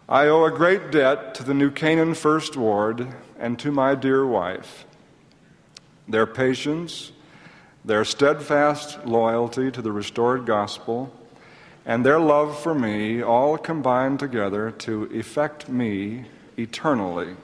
[0.09, 4.27] I owe a great debt to the New Canaan First Ward and to my dear
[4.27, 4.85] wife.
[6.07, 7.13] Their patience,
[7.85, 11.12] their steadfast loyalty to the restored gospel,
[11.85, 17.35] and their love for me all combine together to effect me eternally.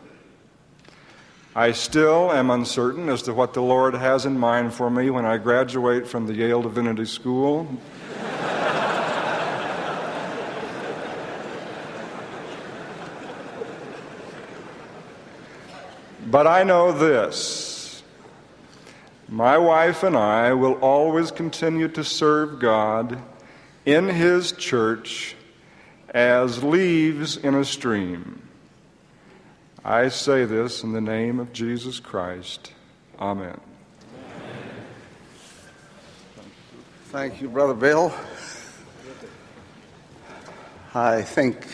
[1.57, 5.24] I still am uncertain as to what the Lord has in mind for me when
[5.24, 7.66] I graduate from the Yale Divinity School.
[16.31, 17.67] but I know this
[19.29, 23.21] my wife and I will always continue to serve God
[23.85, 25.37] in His church
[26.11, 28.43] as leaves in a stream.
[29.85, 32.73] I say this in the name of Jesus Christ.
[33.21, 33.61] Amen.
[37.07, 38.14] Thank you, Brother Bill.
[40.95, 41.67] I think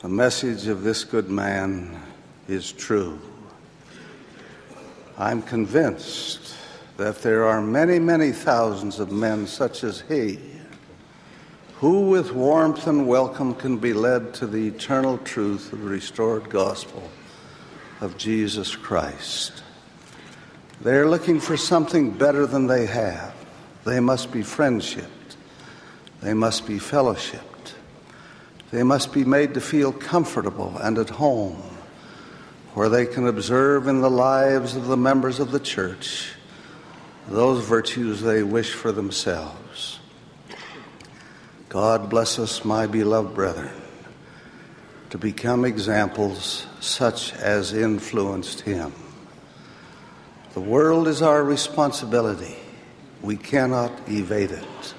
[0.00, 2.00] the message of this good man
[2.48, 3.20] is true.
[5.18, 6.54] I'm convinced
[6.98, 10.38] that there are many, many thousands of men such as he
[11.76, 16.48] who, with warmth and welcome, can be led to the eternal truth of the restored
[16.48, 17.10] gospel
[18.00, 19.62] of Jesus Christ.
[20.80, 23.34] They're looking for something better than they have.
[23.84, 25.36] They must be friendshiped,
[26.20, 27.74] they must be fellowshipped,
[28.70, 31.62] they must be made to feel comfortable and at home
[32.76, 36.34] where they can observe in the lives of the members of the church
[37.26, 39.98] those virtues they wish for themselves.
[41.70, 43.72] God bless us, my beloved brethren,
[45.08, 48.92] to become examples such as influenced him.
[50.52, 52.56] The world is our responsibility.
[53.22, 54.94] We cannot evade it.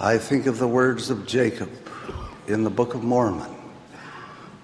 [0.00, 1.70] I think of the words of Jacob
[2.48, 3.59] in the Book of Mormon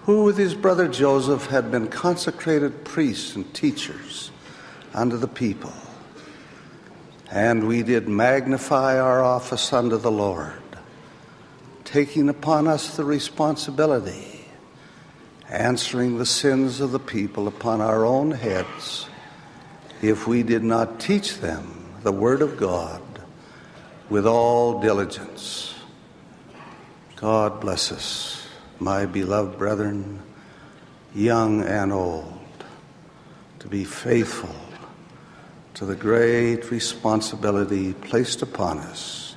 [0.07, 4.31] who with his brother Joseph had been consecrated priests and teachers
[4.95, 5.73] unto the people.
[7.29, 10.63] And we did magnify our office unto the Lord,
[11.83, 14.45] taking upon us the responsibility,
[15.51, 19.09] answering the sins of the people upon our own heads,
[20.03, 23.03] if we did not teach them the Word of God
[24.09, 25.75] with all diligence.
[27.17, 28.36] God bless us
[28.79, 30.23] my beloved brethren,
[31.15, 32.39] young and old,
[33.59, 34.55] to be faithful
[35.75, 39.37] to the great responsibility placed upon us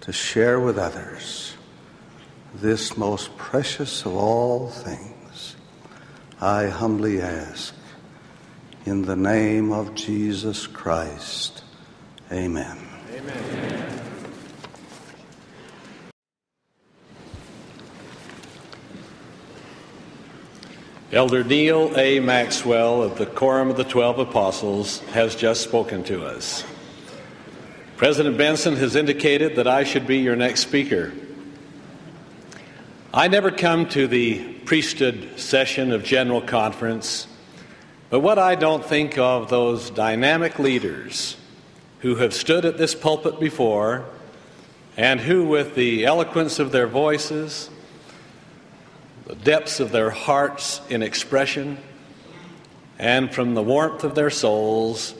[0.00, 1.54] to share with others
[2.54, 5.56] this most precious of all things.
[6.40, 7.74] I humbly ask,
[8.86, 11.62] in the name of Jesus Christ,
[12.30, 12.78] amen.
[13.10, 14.00] Amen.
[21.14, 22.18] Elder Neal A.
[22.18, 26.64] Maxwell of the Quorum of the Twelve Apostles has just spoken to us.
[27.96, 31.12] President Benson has indicated that I should be your next speaker.
[33.12, 37.28] I never come to the priesthood session of General Conference,
[38.10, 41.36] but what I don't think of those dynamic leaders
[42.00, 44.04] who have stood at this pulpit before
[44.96, 47.70] and who, with the eloquence of their voices,
[49.26, 51.78] the depths of their hearts in expression,
[52.98, 55.14] and from the warmth of their souls,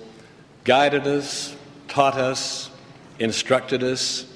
[0.65, 1.57] guided us,
[1.89, 2.71] taught us,
[3.19, 4.27] instructed us,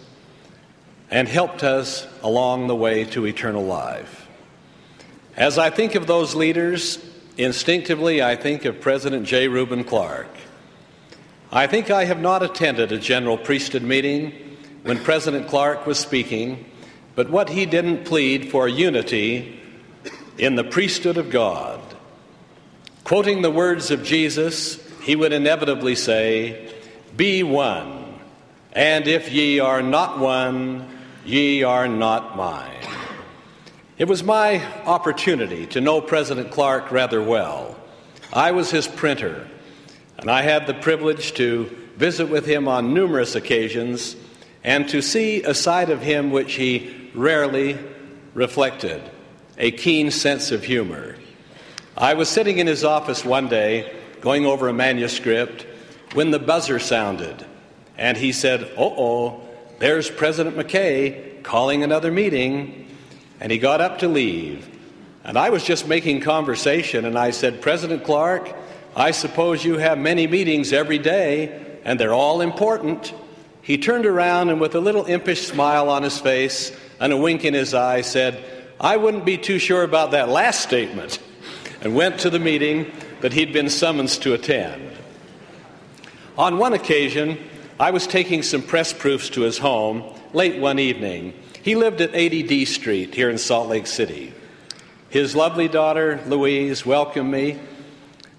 [1.11, 4.27] and helped us along the way to eternal life.
[5.37, 6.99] As I think of those leaders,
[7.37, 9.49] instinctively I think of President J.
[9.49, 10.29] Reuben Clark.
[11.53, 14.33] I think I have not attended a general priesthood meeting
[14.83, 16.67] when President Clark was speaking,
[17.15, 19.58] but what he didn't plead for unity
[20.39, 21.81] in the priesthood of God.
[23.05, 26.73] Quoting the words of Jesus, he would inevitably say,
[27.17, 28.21] Be one,
[28.73, 30.89] and if ye are not one,
[31.25, 32.87] ye are not mine.
[33.99, 37.77] It was my opportunity to know President Clark rather well.
[38.33, 39.49] I was his printer,
[40.19, 41.65] and I had the privilege to
[41.97, 44.15] visit with him on numerous occasions
[44.63, 47.77] and to see a side of him which he rarely
[48.35, 49.03] reflected
[49.59, 51.17] a keen sense of humor.
[51.97, 55.67] I was sitting in his office one day going over a manuscript
[56.15, 57.45] when the buzzer sounded,
[57.97, 59.49] and he said, Oh, oh,
[59.79, 62.87] there's President McKay calling another meeting.
[63.41, 64.69] And he got up to leave.
[65.25, 68.55] And I was just making conversation, and I said, President Clark,
[68.97, 73.13] I suppose you have many meetings every day, and they're all important.
[73.63, 77.45] He turned around and, with a little impish smile on his face and a wink
[77.45, 78.43] in his eye, said,
[78.81, 81.19] I wouldn't be too sure about that last statement,
[81.81, 84.93] and went to the meeting that he'd been summoned to attend.
[86.37, 87.39] On one occasion,
[87.81, 91.35] I was taking some press proofs to his home late one evening.
[91.63, 94.33] He lived at 80 D Street here in Salt Lake City.
[95.11, 97.59] His lovely daughter, Louise, welcomed me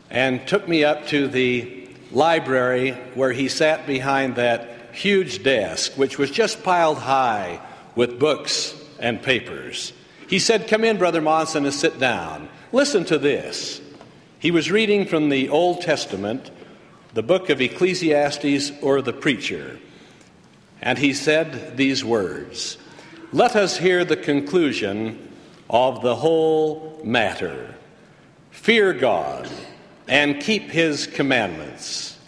[0.09, 6.17] and took me up to the library where he sat behind that huge desk, which
[6.17, 7.59] was just piled high
[7.95, 9.93] with books and papers.
[10.29, 12.49] He said, Come in, Brother Monson, and sit down.
[12.71, 13.81] Listen to this.
[14.37, 16.51] He was reading from the Old Testament,
[17.15, 19.79] the book of Ecclesiastes or the Preacher,
[20.83, 22.77] and he said these words
[23.33, 25.33] Let us hear the conclusion
[25.67, 27.73] of the whole matter.
[28.51, 29.49] Fear God
[30.07, 32.19] and keep his commandments,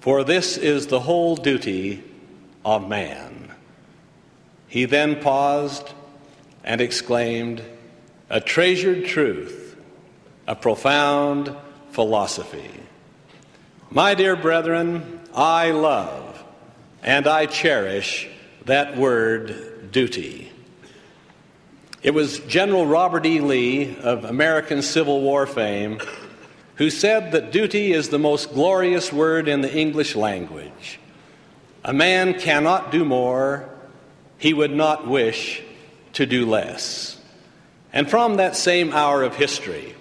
[0.00, 2.04] for this is the whole duty
[2.62, 3.50] of man.
[4.68, 5.94] He then paused
[6.66, 7.62] and exclaimed,
[8.28, 9.76] A treasured truth,
[10.46, 11.56] a profound
[11.92, 12.70] philosophy.
[13.90, 16.44] My dear brethren, I love
[17.02, 18.28] and I cherish
[18.64, 20.50] that word duty.
[22.02, 23.40] It was General Robert E.
[23.40, 26.00] Lee of American Civil War fame
[26.74, 30.98] who said that duty is the most glorious word in the English language.
[31.84, 33.68] A man cannot do more,
[34.36, 35.62] he would not wish
[36.16, 37.20] to do less.
[37.92, 39.94] And from that same hour of history,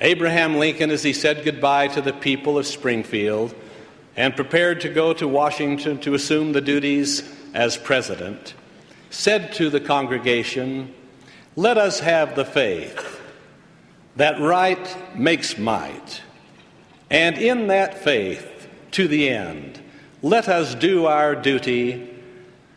[0.00, 3.54] Abraham Lincoln, as he said goodbye to the people of Springfield
[4.16, 8.54] and prepared to go to Washington to assume the duties as president,
[9.10, 10.94] said to the congregation,
[11.54, 13.20] Let us have the faith
[14.16, 16.22] that right makes might.
[17.10, 19.82] And in that faith, to the end,
[20.22, 22.08] let us do our duty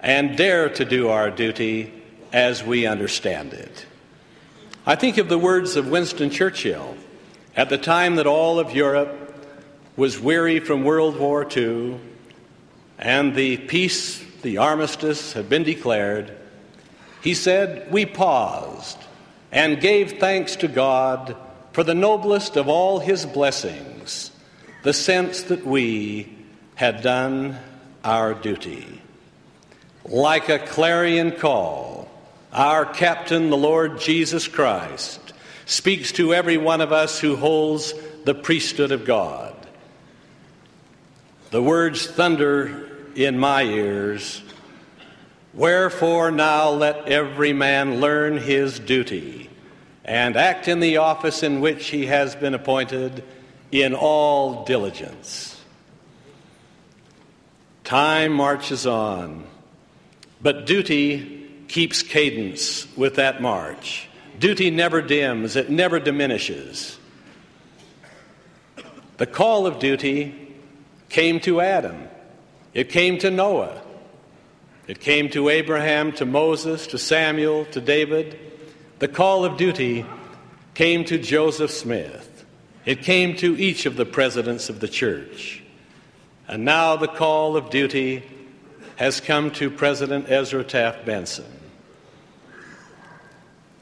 [0.01, 1.93] and dare to do our duty
[2.31, 3.85] as we understand it.
[4.85, 6.95] I think of the words of Winston Churchill
[7.55, 9.21] at the time that all of Europe
[9.95, 11.99] was weary from World War II
[12.97, 16.31] and the peace, the armistice had been declared.
[17.21, 18.97] He said, We paused
[19.51, 21.35] and gave thanks to God
[21.73, 24.31] for the noblest of all his blessings,
[24.83, 26.33] the sense that we
[26.75, 27.57] had done
[28.03, 29.01] our duty.
[30.05, 32.04] Like a clarion call,
[32.55, 35.33] our captain, the Lord Jesus Christ,
[35.65, 37.93] speaks to every one of us who holds
[38.23, 39.53] the priesthood of God.
[41.51, 44.41] The words thunder in my ears
[45.53, 49.49] Wherefore now let every man learn his duty
[50.03, 53.23] and act in the office in which he has been appointed
[53.71, 55.57] in all diligence.
[57.85, 59.45] Time marches on,
[60.41, 61.34] but duty
[61.67, 64.07] keeps cadence with that march.
[64.39, 66.99] Duty never dims, it never diminishes.
[69.17, 70.53] The call of duty
[71.09, 72.07] came to Adam,
[72.73, 73.81] it came to Noah,
[74.87, 78.39] it came to Abraham, to Moses, to Samuel, to David.
[78.99, 80.05] The call of duty
[80.73, 82.45] came to Joseph Smith.
[82.85, 85.63] It came to each of the presidents of the church.
[86.47, 88.23] And now the call of duty
[88.97, 91.45] has come to President Ezra Taft Benson.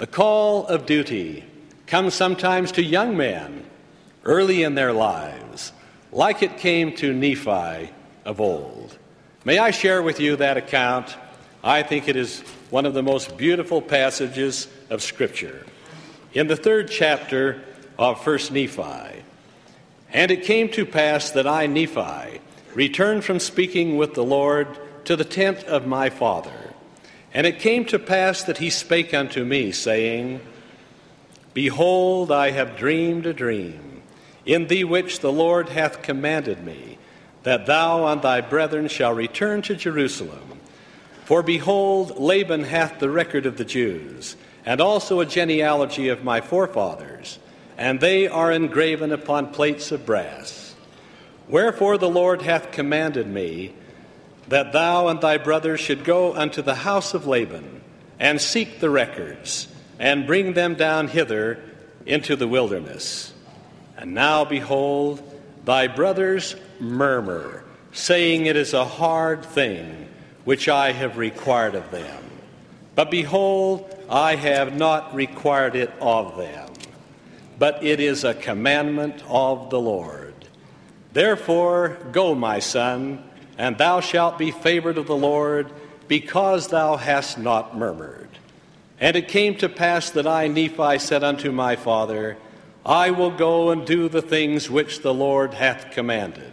[0.04, 1.46] The call of duty
[1.88, 3.64] comes sometimes to young men
[4.26, 5.72] early in their lives,
[6.12, 7.90] like it came to Nephi
[8.26, 8.98] of old.
[9.46, 11.16] May I share with you that account?
[11.64, 15.66] I think it is one of the most beautiful passages of Scripture.
[16.34, 17.64] In the third chapter
[17.98, 19.24] of First Nephi,
[20.12, 22.42] and it came to pass that I, Nephi,
[22.74, 24.68] returned from speaking with the Lord
[25.06, 26.63] to the tent of my father.
[27.34, 30.42] And it came to pass that he spake unto me, saying,
[31.54, 34.02] Behold, I have dreamed a dream,
[34.46, 36.98] in thee which the Lord hath commanded me,
[37.44, 40.54] that thou and thy brethren shall return to Jerusalem
[41.26, 46.42] for behold, Laban hath the record of the Jews, and also a genealogy of my
[46.42, 47.40] forefathers,
[47.78, 50.76] and they are engraven upon plates of brass.
[51.48, 53.74] Wherefore the Lord hath commanded me
[54.48, 57.82] that thou and thy brothers should go unto the house of Laban,
[58.20, 59.68] and seek the records,
[60.00, 61.60] and bring them down hither,
[62.06, 63.34] into the wilderness.
[63.98, 65.22] And now, behold,
[65.66, 70.10] thy brothers murmur, saying, It is a hard thing
[70.44, 72.24] which I have required of them.
[72.96, 76.70] But behold, I have not required it of them,
[77.58, 80.34] but it is a commandment of the Lord.
[81.14, 83.24] Therefore, go, my son,
[83.58, 85.72] and thou shalt be favored of the Lord,
[86.08, 88.30] because thou hast not murmured.
[89.00, 92.38] And it came to pass that I, Nephi, said unto my father,
[92.86, 96.52] I will go and do the things which the Lord hath commanded.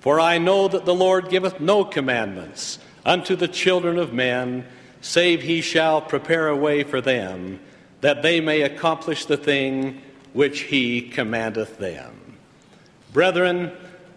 [0.00, 4.66] For I know that the Lord giveth no commandments unto the children of men,
[5.00, 7.60] save he shall prepare a way for them,
[8.00, 10.00] that they may accomplish the thing
[10.32, 12.36] which he commandeth them.
[13.12, 13.72] Brethren,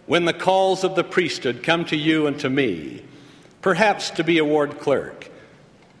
[0.06, 3.02] when the calls of the priesthood come to you and to me,
[3.60, 5.30] perhaps to be a ward clerk,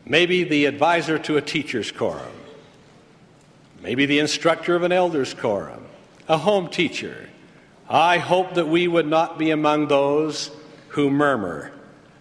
[0.04, 2.34] maybe the advisor to a teacher's quorum,
[3.82, 5.84] maybe the instructor of an elder's quorum,
[6.28, 7.28] a home teacher,
[7.88, 10.50] I hope that we would not be among those
[10.88, 11.72] who murmur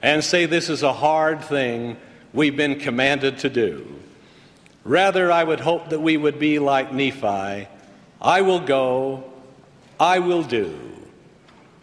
[0.02, 1.98] and say this is a hard thing
[2.34, 3.88] we've been commanded to do.
[4.84, 7.68] Rather, I would hope that we would be like Nephi.
[8.22, 9.24] I will go,
[10.00, 10.91] I will do,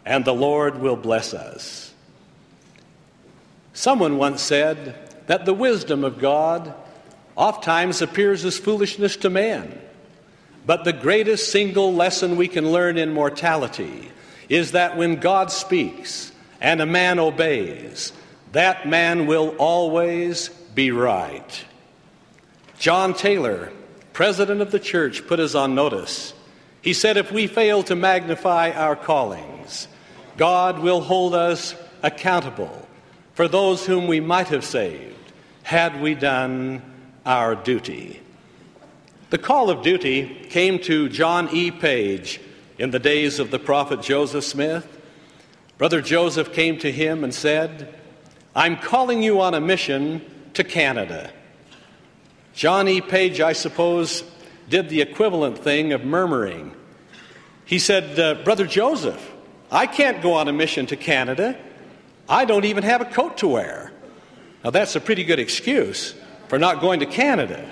[0.09, 1.93] and the Lord will bless us.
[3.75, 4.95] Someone once said
[5.27, 6.73] that the wisdom of God
[7.37, 9.79] oftentimes appears as foolishness to man.
[10.65, 14.11] But the greatest single lesson we can learn in mortality
[14.49, 18.15] is that when God speaks and a man obeys,
[18.53, 21.65] that man will always be right.
[22.79, 23.71] John Taylor,
[24.15, 26.33] president of the church, put us on notice.
[26.81, 29.58] He said, If we fail to magnify our callings,
[30.39, 32.89] God will hold us accountable
[33.34, 35.32] for those whom we might have saved
[35.64, 36.80] had we done
[37.26, 38.22] our duty.
[39.30, 41.70] The call of duty came to John E.
[41.70, 42.41] Page
[42.78, 44.86] in the days of the prophet Joseph Smith.
[45.76, 47.95] Brother Joseph came to him and said,
[48.55, 50.24] I'm calling you on a mission
[50.55, 51.30] to Canada.
[52.55, 53.01] John E.
[53.01, 54.22] Page, I suppose,
[54.68, 56.74] did the equivalent thing of murmuring.
[57.64, 59.34] He said, uh, Brother Joseph,
[59.71, 61.59] I can't go on a mission to Canada.
[62.29, 63.93] I don't even have a coat to wear.
[64.64, 66.14] Now, that's a pretty good excuse
[66.49, 67.71] for not going to Canada.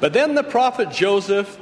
[0.00, 1.58] But then the prophet Joseph,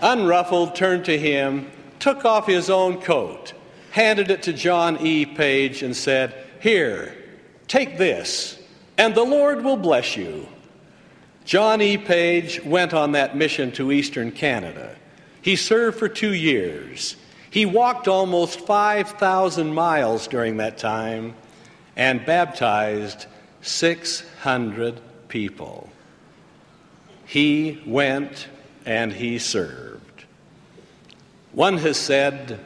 [0.00, 3.54] unruffled, turned to him, took off his own coat,
[3.90, 5.24] handed it to John E.
[5.24, 7.14] Page, and said, Here,
[7.68, 8.58] take this,
[8.98, 10.46] and the Lord will bless you.
[11.44, 11.96] John E.
[11.96, 14.96] Page went on that mission to eastern Canada.
[15.42, 17.16] He served for two years.
[17.50, 21.34] He walked almost 5,000 miles during that time
[21.96, 23.26] and baptized
[23.62, 25.90] 600 people.
[27.26, 28.48] He went
[28.86, 30.24] and he served.
[31.52, 32.60] One has said,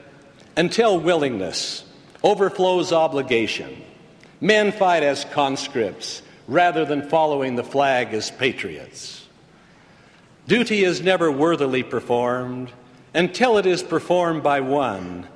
[0.57, 1.85] until willingness
[2.23, 3.83] overflows obligation,
[4.41, 9.27] men fight as conscripts rather than following the flag as patriots.
[10.47, 12.71] Duty is never worthily performed
[13.15, 15.29] until it is performed by one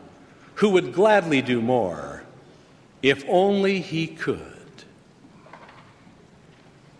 [0.56, 2.24] who would gladly do more
[3.00, 4.42] if only he could.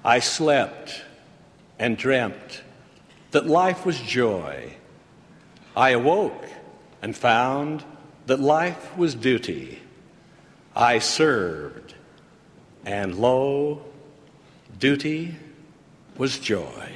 [0.05, 1.03] I slept
[1.79, 2.63] and dreamt
[3.33, 4.73] that life was joy.
[5.77, 6.47] I awoke
[7.03, 7.85] and found
[8.27, 9.81] that life was duty.
[10.75, 11.95] I served,
[12.85, 13.85] and lo,
[14.79, 15.35] duty
[16.17, 16.93] was joy.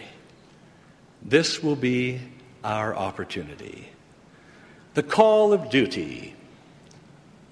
[1.20, 2.20] This will be
[2.65, 3.89] our opportunity.
[4.95, 6.35] The call of duty,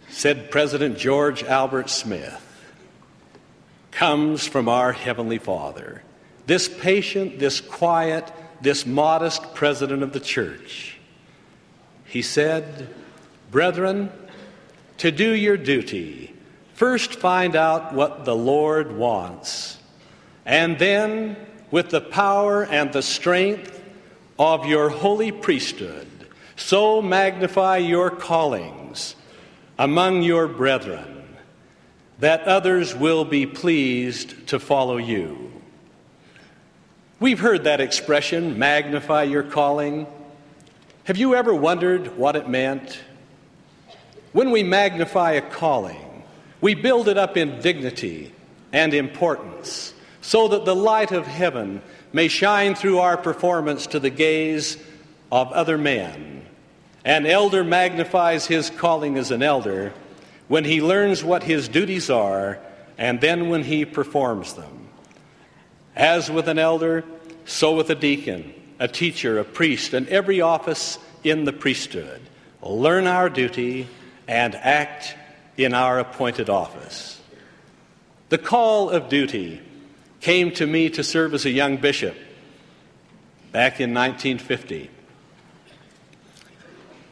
[0.08, 2.46] said President George Albert Smith,
[3.90, 6.02] comes from our Heavenly Father.
[6.46, 8.30] This patient, this quiet,
[8.60, 10.98] this modest president of the church.
[12.04, 12.88] He said,
[13.50, 14.10] Brethren,
[14.98, 16.34] to do your duty,
[16.74, 19.78] first find out what the Lord wants,
[20.44, 21.36] and then,
[21.70, 23.79] with the power and the strength
[24.40, 26.08] of your holy priesthood,
[26.56, 29.14] so magnify your callings
[29.78, 31.22] among your brethren
[32.20, 35.52] that others will be pleased to follow you.
[37.20, 40.06] We've heard that expression, magnify your calling.
[41.04, 42.98] Have you ever wondered what it meant?
[44.32, 46.22] When we magnify a calling,
[46.62, 48.32] we build it up in dignity
[48.72, 51.82] and importance so that the light of heaven
[52.12, 54.76] may shine through our performance to the gaze
[55.30, 56.44] of other men.
[57.04, 59.92] An elder magnifies his calling as an elder
[60.48, 62.58] when he learns what his duties are
[62.98, 64.88] and then when he performs them.
[65.96, 67.04] As with an elder,
[67.46, 72.20] so with a deacon, a teacher, a priest, and every office in the priesthood.
[72.62, 73.88] Learn our duty
[74.28, 75.16] and act
[75.56, 77.20] in our appointed office.
[78.28, 79.60] The call of duty
[80.20, 82.16] came to me to serve as a young bishop
[83.52, 84.90] back in 1950.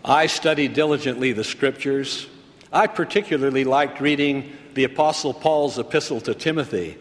[0.04, 2.26] I studied diligently the scriptures.
[2.72, 6.96] I particularly liked reading the Apostle Paul's epistle to Timothy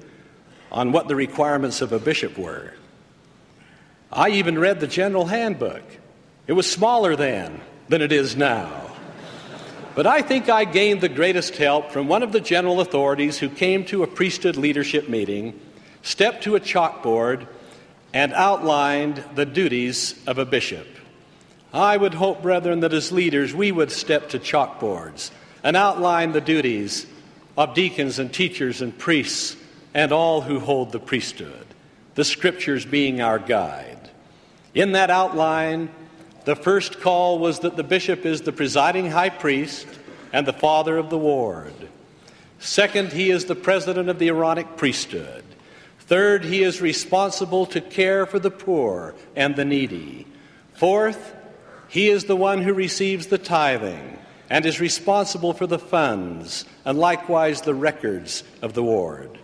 [0.71, 2.73] on what the requirements of a bishop were.
[4.11, 5.83] I even read the general handbook.
[6.47, 8.91] It was smaller then than it is now.
[9.95, 13.49] But I think I gained the greatest help from one of the general authorities who
[13.49, 15.59] came to a priesthood leadership meeting,
[16.07, 17.45] stepped to a chalkboard,
[18.13, 20.87] and outlined the duties of a bishop.
[21.73, 25.31] I would hope, brethren, that as leaders we would step to chalkboards
[25.65, 27.05] and outline the duties
[27.57, 29.57] of deacons and teachers and priests
[29.93, 31.67] and all who hold the priesthood,
[32.15, 34.09] the scriptures being our guide.
[34.73, 35.89] In that outline,
[36.45, 39.85] the first call was that the bishop is the presiding high priest
[40.31, 41.73] and the father of the ward.
[42.59, 45.43] Second, he is the president of the Aaronic priesthood.
[46.07, 50.25] Third, he is responsible to care for the poor and the needy.
[50.73, 51.35] Fourth,
[51.89, 54.17] he is the one who receives the tithing
[54.49, 59.37] and is responsible for the funds and likewise the records of the ward.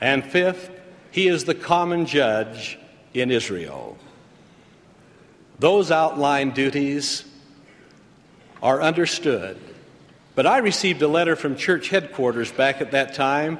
[0.00, 0.70] And fifth,
[1.10, 2.78] he is the common judge
[3.12, 3.98] in Israel.
[5.58, 7.24] Those outlined duties
[8.62, 9.58] are understood.
[10.34, 13.58] But I received a letter from church headquarters back at that time,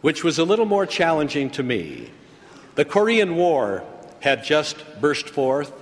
[0.00, 2.10] which was a little more challenging to me.
[2.74, 3.84] The Korean War
[4.20, 5.72] had just burst forth,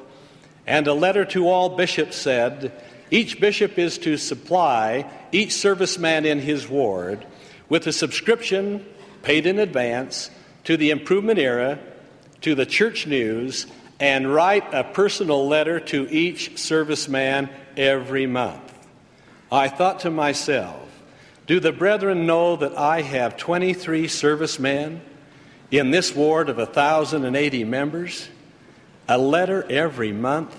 [0.66, 2.73] and a letter to all bishops said
[3.11, 7.27] each bishop is to supply each serviceman in his ward
[7.69, 8.85] with a subscription
[9.23, 10.31] paid in advance
[10.64, 11.79] to the Improvement Era,
[12.43, 13.66] to the Church News,
[14.01, 18.62] and write a personal letter to each serviceman every month.
[19.51, 20.88] I thought to myself,
[21.49, 25.01] do the brethren know that I have 23 servicemen
[25.70, 28.28] in this ward of 1,080 members?
[29.09, 30.55] A letter every month?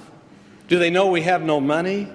[0.68, 2.10] Do they know we have no money?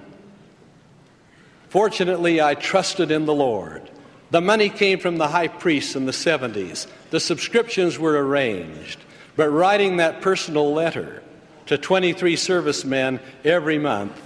[1.68, 3.88] Fortunately, I trusted in the Lord.
[4.32, 6.88] The money came from the high priests in the 70s.
[7.10, 8.98] The subscriptions were arranged.
[9.36, 11.22] But writing that personal letter
[11.66, 14.20] to 23 servicemen every month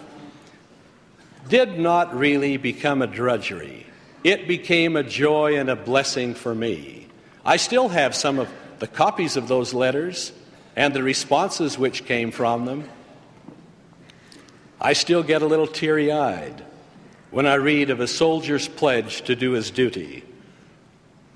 [1.50, 3.84] did not really become a drudgery.
[4.24, 7.06] It became a joy and a blessing for me.
[7.44, 8.48] I still have some of
[8.78, 10.32] the copies of those letters
[10.76, 12.88] and the responses which came from them.
[14.80, 16.64] I still get a little teary eyed
[17.30, 20.24] when I read of a soldier's pledge to do his duty,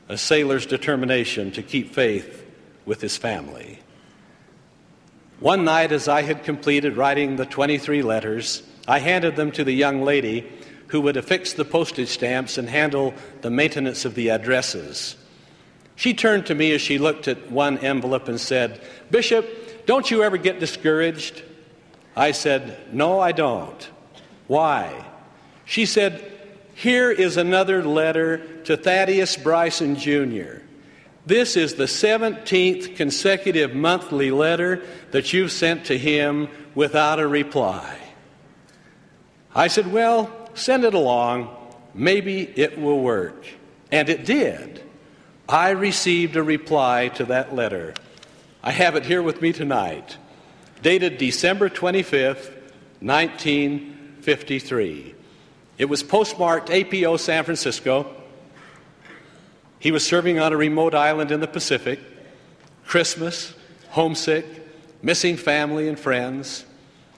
[0.09, 2.47] a sailor's determination to keep faith
[2.87, 3.81] with his family.
[5.41, 9.73] One night, as I had completed writing the 23 letters, I handed them to the
[9.73, 10.49] young lady
[10.93, 15.17] who would affix the postage stamps and handle the maintenance of the addresses.
[15.97, 18.79] She turned to me as she looked at one envelope and said,
[19.11, 21.45] Bishop, don't you ever get discouraged?
[22.15, 23.91] I said, No, I don't.
[24.49, 25.07] Why?
[25.65, 26.31] She said,
[26.75, 30.61] Here is another letter to Thaddeus Bryson Jr.
[31.25, 34.83] This is the 17th consecutive monthly letter
[35.13, 37.99] that you've sent to him without a reply.
[39.55, 41.55] I said, Well, send it along.
[41.95, 43.45] Maybe it will work.
[43.91, 44.83] And it did.
[45.49, 47.95] I received a reply to that letter.
[48.63, 50.17] I have it here with me tonight,
[50.83, 52.51] dated December 25th,
[53.01, 55.15] 1953.
[55.79, 58.15] It was postmarked APO San Francisco.
[59.81, 61.99] He was serving on a remote island in the Pacific,
[62.87, 63.55] Christmas,
[63.91, 64.47] homesick,
[65.03, 66.65] missing family and friends.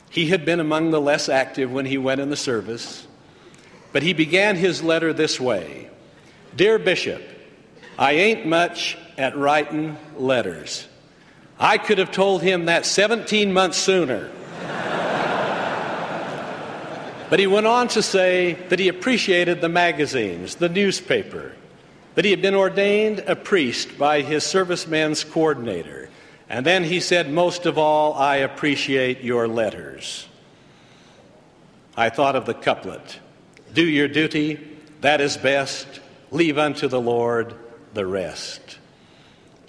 [0.08, 3.06] He had been among the less active when he went in the service.
[3.94, 5.88] But he began his letter this way
[6.56, 7.22] Dear Bishop,
[7.96, 10.88] I ain't much at writing letters.
[11.60, 14.32] I could have told him that 17 months sooner.
[17.30, 21.52] but he went on to say that he appreciated the magazines, the newspaper,
[22.16, 26.10] that he had been ordained a priest by his servicemen's coordinator.
[26.48, 30.26] And then he said, Most of all, I appreciate your letters.
[31.96, 33.20] I thought of the couplet
[33.74, 34.58] Do your duty,
[35.02, 36.00] that is best,
[36.30, 37.54] leave unto the Lord
[37.92, 38.78] the rest.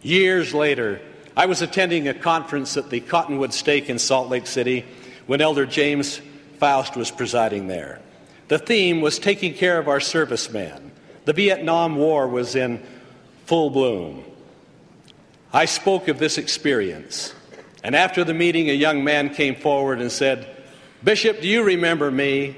[0.02, 1.02] Years later,
[1.36, 4.86] I was attending a conference at the Cottonwood Stake in Salt Lake City
[5.28, 6.22] when Elder James
[6.60, 8.00] Faust was presiding there.
[8.48, 10.92] The theme was taking care of our servicemen.
[11.26, 12.82] The Vietnam War was in
[13.46, 14.24] full bloom.
[15.52, 17.34] I spoke of this experience
[17.86, 20.48] And after the meeting, a young man came forward and said,
[21.04, 22.56] Bishop, do you remember me?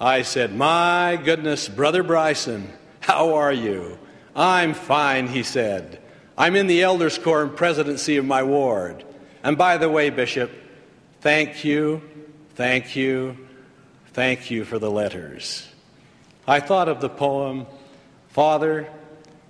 [0.00, 3.98] I said, My goodness, Brother Bryson, how are you?
[4.34, 6.00] I'm fine, he said.
[6.38, 9.04] I'm in the elders' quorum presidency of my ward.
[9.42, 10.50] And by the way, Bishop,
[11.20, 12.00] thank you,
[12.54, 13.36] thank you,
[14.14, 15.68] thank you for the letters.
[16.48, 17.66] I thought of the poem,
[18.28, 18.88] Father,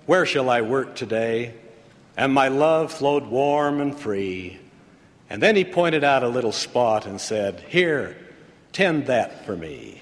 [0.05, 1.53] where shall I work today?
[2.17, 4.59] And my love flowed warm and free.
[5.29, 8.17] And then he pointed out a little spot and said, Here,
[8.73, 10.00] tend that for me.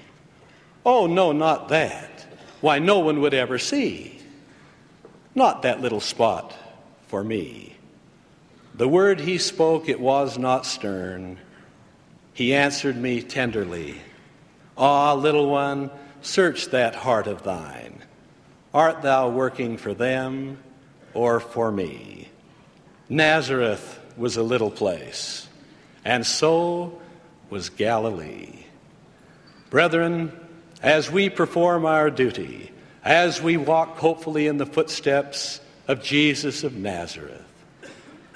[0.85, 2.25] Oh, no, not that.
[2.61, 4.19] Why, no one would ever see.
[5.35, 6.55] Not that little spot
[7.07, 7.75] for me.
[8.75, 11.37] The word he spoke, it was not stern.
[12.33, 14.01] He answered me tenderly,
[14.77, 18.01] Ah, little one, search that heart of thine.
[18.73, 20.59] Art thou working for them
[21.13, 22.29] or for me?
[23.09, 25.47] Nazareth was a little place,
[26.05, 27.01] and so
[27.49, 28.65] was Galilee.
[29.69, 30.31] Brethren,
[30.81, 32.71] as we perform our duty,
[33.03, 37.45] as we walk hopefully in the footsteps of Jesus of Nazareth,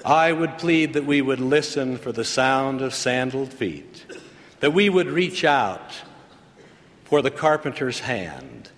[0.04, 4.04] I would plead that we would listen for the sound of sandaled feet,
[4.60, 5.94] that we would reach out
[7.04, 8.70] for the carpenter's hand,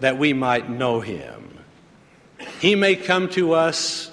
[0.00, 1.58] that we might know him.
[2.60, 4.10] He may come to us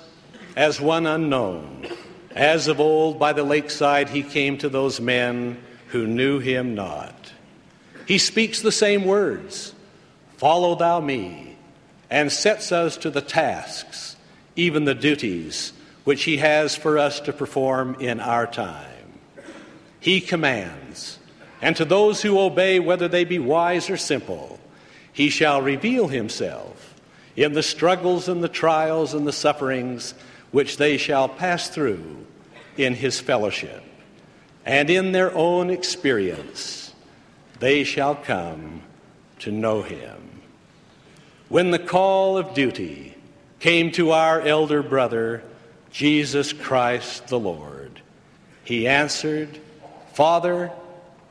[0.56, 1.88] as one unknown,
[2.32, 7.23] as of old by the lakeside, he came to those men who knew him not.
[8.06, 9.74] He speaks the same words
[10.38, 11.56] Follow thou me,
[12.10, 14.16] and sets us to the tasks,
[14.56, 15.74] even the duties
[16.04, 18.90] which he has for us to perform in our time.
[20.00, 21.18] He commands,
[21.62, 24.60] and to those who obey, whether they be wise or simple,
[25.14, 26.94] he shall reveal himself
[27.38, 30.14] in the struggles and the trials and the sufferings
[30.52, 32.26] which they shall pass through
[32.76, 33.82] in his fellowship.
[34.66, 36.83] And in their own experience,
[37.64, 38.82] they shall come
[39.40, 40.42] to know him.
[41.48, 43.16] When the call of duty
[43.62, 45.42] came to our elder brother,
[45.90, 48.02] Jesus Christ the Lord,
[48.66, 49.62] he answered,
[50.12, 50.72] Father,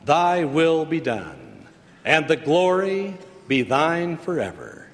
[0.03, 1.67] thy will be done,
[2.03, 3.15] and the glory
[3.47, 4.87] be thine forever.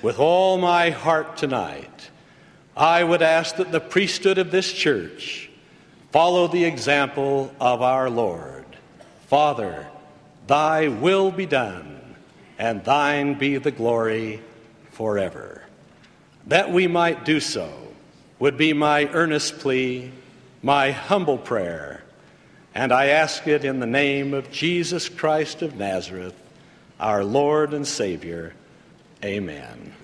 [0.00, 2.08] With all my heart tonight,
[2.74, 5.50] I would ask that the priesthood of this church
[6.12, 8.64] follow the example of our Lord.
[9.26, 9.86] Father,
[10.46, 12.16] thy will be done,
[12.58, 14.42] and thine be the glory
[14.90, 15.62] forever.
[16.46, 17.72] That we might do so
[18.38, 20.10] would be my earnest plea,
[20.62, 22.02] my humble prayer,
[22.74, 26.34] and I ask it in the name of Jesus Christ of Nazareth,
[26.98, 28.54] our Lord and Savior.
[29.24, 29.94] Amen.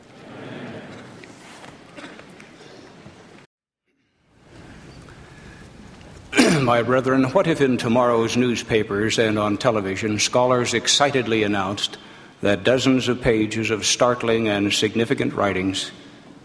[6.63, 11.99] My brethren, what if in tomorrow's newspapers and on television scholars excitedly announced
[12.43, 15.91] that dozens of pages of startling and significant writings,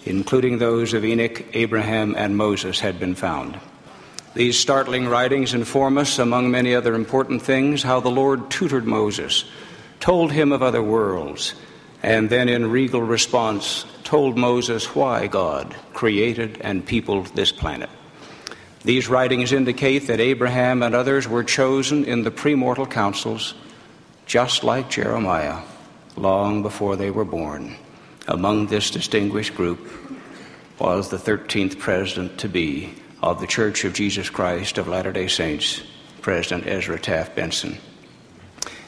[0.06, 3.60] including those of Enoch, Abraham, and Moses, had been found?
[4.34, 9.46] These startling writings inform us, among many other important things, how the Lord tutored Moses,
[10.00, 11.54] told him of other worlds,
[12.02, 17.90] and then in regal response told Moses why God created and peopled this planet.
[18.84, 23.54] These writings indicate that Abraham and others were chosen in the premortal councils,
[24.26, 25.62] just like Jeremiah,
[26.18, 27.78] long before they were born.
[28.28, 29.80] Among this distinguished group
[30.80, 35.30] was the 13th president to be of the Church of Jesus Christ of Latter day
[35.30, 35.82] Saints,
[36.22, 37.78] President Ezra Taft Benson.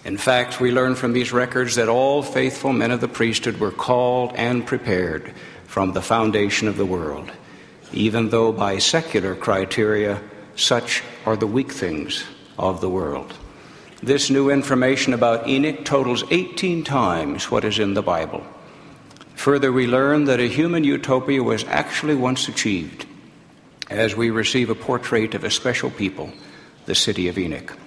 [0.03, 3.71] In fact, we learn from these records that all faithful men of the priesthood were
[3.71, 5.33] called and prepared
[5.67, 7.31] from the foundation of the world
[7.93, 10.21] even though by secular criteria,
[10.55, 12.23] such are the weak things
[12.57, 13.33] of the world.
[14.01, 18.45] This new information about Enoch totals 18 times what is in the Bible.
[19.35, 23.05] Further, we learn that a human utopia was actually once achieved
[23.89, 26.31] as we receive a portrait of a special people,
[26.85, 27.77] the city of Enoch.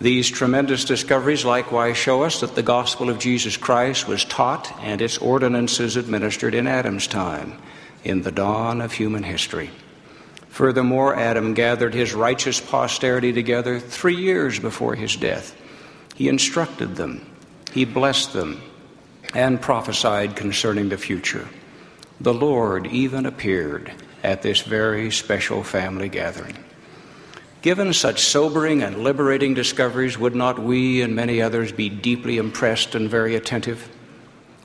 [0.00, 5.00] These tremendous discoveries likewise show us that the gospel of Jesus Christ was taught and
[5.00, 7.60] its ordinances administered in Adam's time
[8.04, 9.70] in the dawn of human history.
[10.48, 15.56] Furthermore, Adam gathered his righteous posterity together three years before his death.
[16.14, 17.26] He instructed them,
[17.72, 18.62] he blessed them,
[19.34, 21.48] and prophesied concerning the future.
[22.20, 23.92] The Lord even appeared
[24.22, 26.56] at this very special family gathering.
[27.62, 32.94] Given such sobering and liberating discoveries, would not we and many others be deeply impressed
[32.94, 33.88] and very attentive?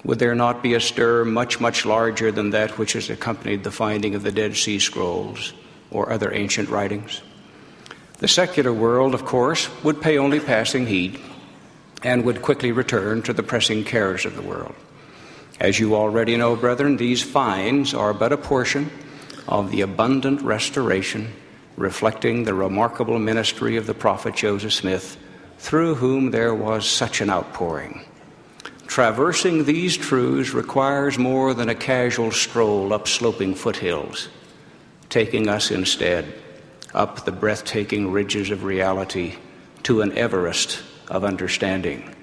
[0.04, 3.72] Would there not be a stir much, much larger than that which has accompanied the
[3.72, 5.54] finding of the Dead Sea Scrolls
[5.92, 7.22] or other ancient writings?
[8.20, 11.20] The secular world, of course, would pay only passing heed
[12.04, 14.76] and would quickly return to the pressing cares of the world.
[15.60, 18.90] As you already know, brethren, these finds are but a portion
[19.48, 21.34] of the abundant restoration
[21.80, 25.18] reflecting the remarkable ministry of the prophet Joseph Smith,
[25.58, 28.06] through whom there was such an outpouring.
[28.90, 34.30] Traversing these truths requires more than a casual stroll up sloping foothills,
[35.10, 36.34] taking us instead
[36.96, 39.36] up the breathtaking ridges of reality
[39.84, 42.16] to an Everest of understanding.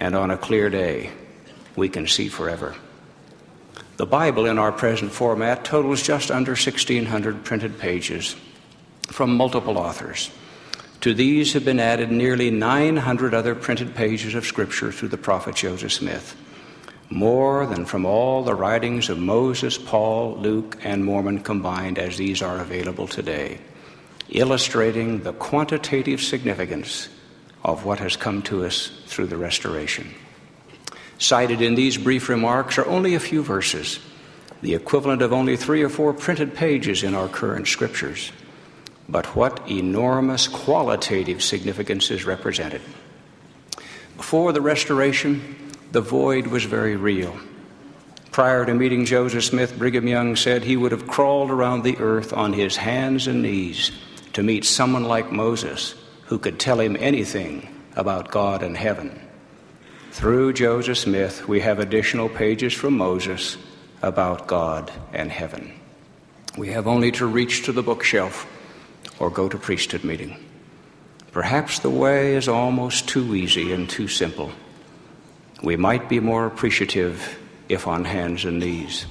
[0.00, 1.10] And on a clear day,
[1.76, 2.74] we can see forever.
[3.98, 8.34] The Bible in our present format totals just under 1,600 printed pages
[9.08, 10.30] from multiple authors.
[11.02, 15.54] To these have been added nearly 900 other printed pages of Scripture through the prophet
[15.54, 16.36] Joseph Smith,
[17.08, 22.42] more than from all the writings of Moses, Paul, Luke, and Mormon combined as these
[22.42, 23.58] are available today
[24.30, 27.08] illustrating the quantitative significance
[27.64, 30.14] of what has come to us through the restoration.
[31.18, 33.98] Cited in these brief remarks are only a few verses,
[34.62, 38.30] the equivalent of only three or four printed pages in our current scriptures.
[39.08, 42.82] But what enormous qualitative significance is represented.
[44.16, 47.38] Before the restoration, the void was very real.
[48.30, 52.32] Prior to meeting Joseph Smith, Brigham Young said he would have crawled around the earth
[52.32, 53.90] on his hands and knees
[54.34, 55.94] to meet someone like Moses
[56.26, 59.18] who could tell him anything about God and heaven.
[60.10, 63.56] Through Joseph Smith, we have additional pages from Moses
[64.02, 65.72] about God and heaven.
[66.56, 68.46] We have only to reach to the bookshelf
[69.18, 70.36] or go to priesthood meeting.
[71.32, 74.50] Perhaps the way is almost too easy and too simple.
[75.62, 77.38] We might be more appreciative
[77.68, 79.06] if on hands and knees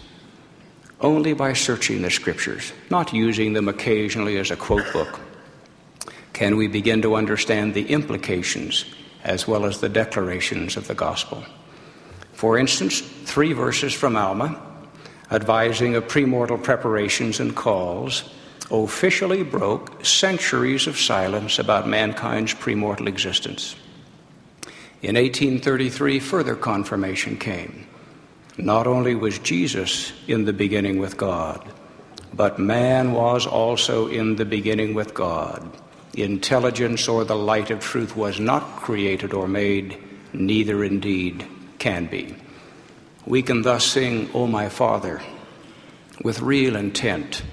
[1.02, 5.20] only by searching the scriptures, not using them occasionally as a quote book,
[6.34, 8.86] can we begin to understand the implications
[9.24, 11.44] as well as the declarations of the gospel.
[12.34, 14.62] For instance, three verses from Alma,
[15.32, 18.24] advising of premortal preparations and calls,
[18.72, 23.76] officially broke centuries of silence about mankind's premortal existence.
[25.02, 27.88] In 1833, further confirmation came.
[28.58, 31.64] Not only was Jesus in the beginning with God,
[32.34, 35.72] but man was also in the beginning with God.
[36.16, 39.98] Intelligence or the light of truth was not created or made,
[40.34, 41.46] neither indeed
[41.78, 42.36] can be.
[43.26, 45.22] We can thus sing, O my Father,
[46.24, 47.44] with real intent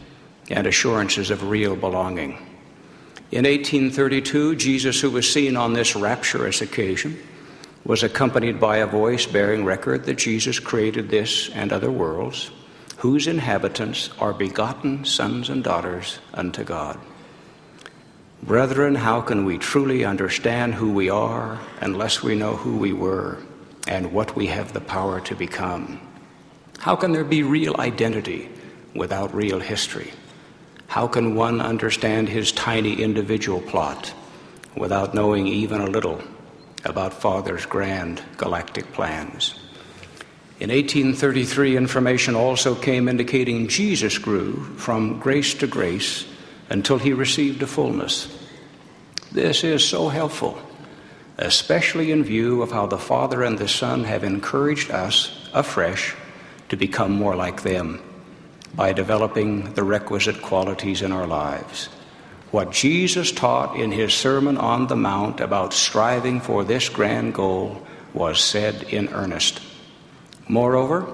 [0.50, 2.32] and assurances of real belonging.
[3.30, 7.18] In 1832, Jesus, who was seen on this rapturous occasion,
[7.84, 12.50] was accompanied by a voice bearing record that Jesus created this and other worlds,
[12.98, 16.98] whose inhabitants are begotten sons and daughters unto God.
[18.42, 23.38] Brethren, how can we truly understand who we are unless we know who we were
[23.88, 26.00] and what we have the power to become?
[26.78, 28.50] How can there be real identity
[28.94, 30.12] without real history?
[30.86, 34.14] How can one understand his tiny individual plot
[34.76, 36.20] without knowing even a little
[36.84, 39.54] about Father's grand galactic plans.
[40.60, 46.26] In 1833, information also came indicating Jesus grew from grace to grace
[46.70, 48.28] until he received a fullness.
[49.32, 50.58] This is so helpful,
[51.38, 56.14] especially in view of how the Father and the Son have encouraged us afresh
[56.68, 58.00] to become more like them
[58.76, 61.88] by developing the requisite qualities in our lives.
[62.50, 67.84] What Jesus taught in his Sermon on the Mount about striving for this grand goal
[68.12, 69.60] was said in earnest.
[70.48, 71.06] Moreover,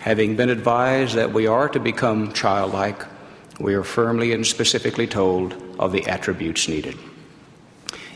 [0.00, 3.04] having been advised that we are to become childlike,
[3.58, 6.98] we are firmly and specifically told of the attributes needed.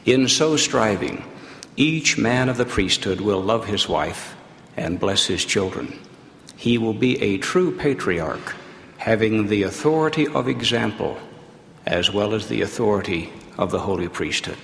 [0.04, 1.24] In so striving,
[1.76, 4.34] each man of the priesthood will love his wife
[4.76, 5.98] and bless his children.
[6.56, 8.54] He will be a true patriarch,
[9.06, 11.16] having the authority of example
[11.86, 14.58] as well as the authority of the holy priesthood.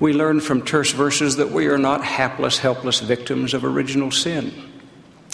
[0.00, 4.52] We learn from terse verses that we are not hapless, helpless victims of original sin.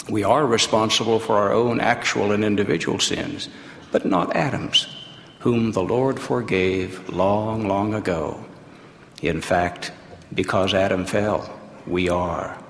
[0.07, 3.49] We are responsible for our own actual and individual sins,
[3.91, 4.85] but not Adam's,
[5.39, 8.45] whom the Lord forgave long, long ago.
[9.23, 9.91] In fact,
[10.35, 11.49] because Adam fell,
[11.87, 12.61] we are,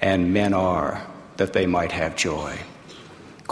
[0.00, 1.06] and men are,
[1.36, 2.58] that they might have joy.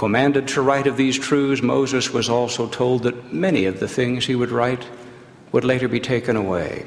[0.00, 4.24] Commanded to write of these truths, Moses was also told that many of the things
[4.24, 4.88] he would write
[5.52, 6.86] would later be taken away.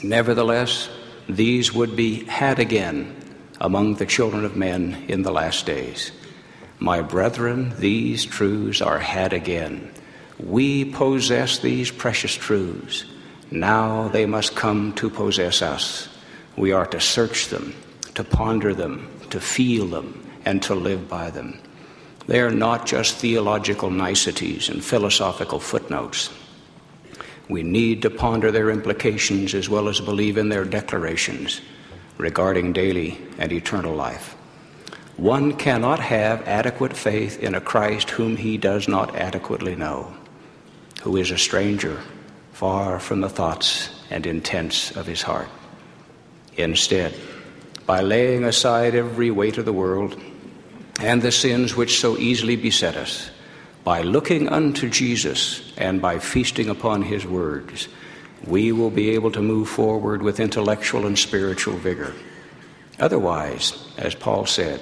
[0.00, 0.88] Nevertheless,
[1.28, 3.16] these would be had again
[3.60, 6.12] among the children of men in the last days.
[6.78, 9.90] My brethren, these truths are had again.
[10.38, 13.06] We possess these precious truths,
[13.50, 16.08] Now they must come to possess us.
[16.56, 17.74] We are to search them,
[18.14, 21.58] to ponder them, to feel them, and to live by them.
[22.26, 26.30] They are not just theological niceties and philosophical footnotes.
[27.48, 31.60] We need to ponder their implications as well as believe in their declarations
[32.16, 34.34] regarding daily and eternal life.
[35.16, 40.12] One cannot have adequate faith in a Christ whom he does not adequately know,
[41.02, 42.00] who is a stranger,
[42.52, 45.48] far from the thoughts and intents of his heart.
[46.56, 47.14] Instead,
[47.86, 50.18] by laying aside every weight of the world
[51.00, 53.30] and the sins which so easily beset us,
[53.82, 57.88] by looking unto Jesus and by feasting upon his words,
[58.46, 62.14] we will be able to move forward with intellectual and spiritual vigor.
[62.98, 64.80] Otherwise, as Paul said,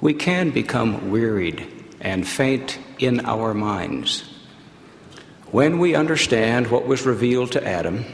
[0.00, 1.66] we can become wearied
[2.00, 4.22] and faint in our minds.
[5.50, 8.04] When we understand what was revealed to Adam,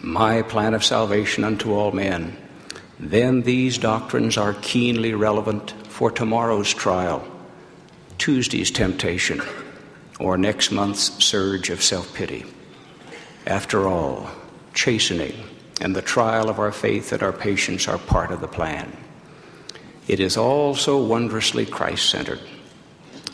[0.00, 2.36] my plan of salvation unto all men,
[2.98, 7.24] then these doctrines are keenly relevant for tomorrow's trial,
[8.18, 9.40] Tuesday's temptation,
[10.18, 12.44] or next month's surge of self pity.
[13.46, 14.28] After all,
[14.74, 15.36] chastening
[15.80, 18.92] and the trial of our faith and our patience are part of the plan.
[20.08, 22.40] It is all so wondrously Christ centered,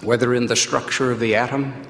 [0.02, 1.86] whether in the structure of the atom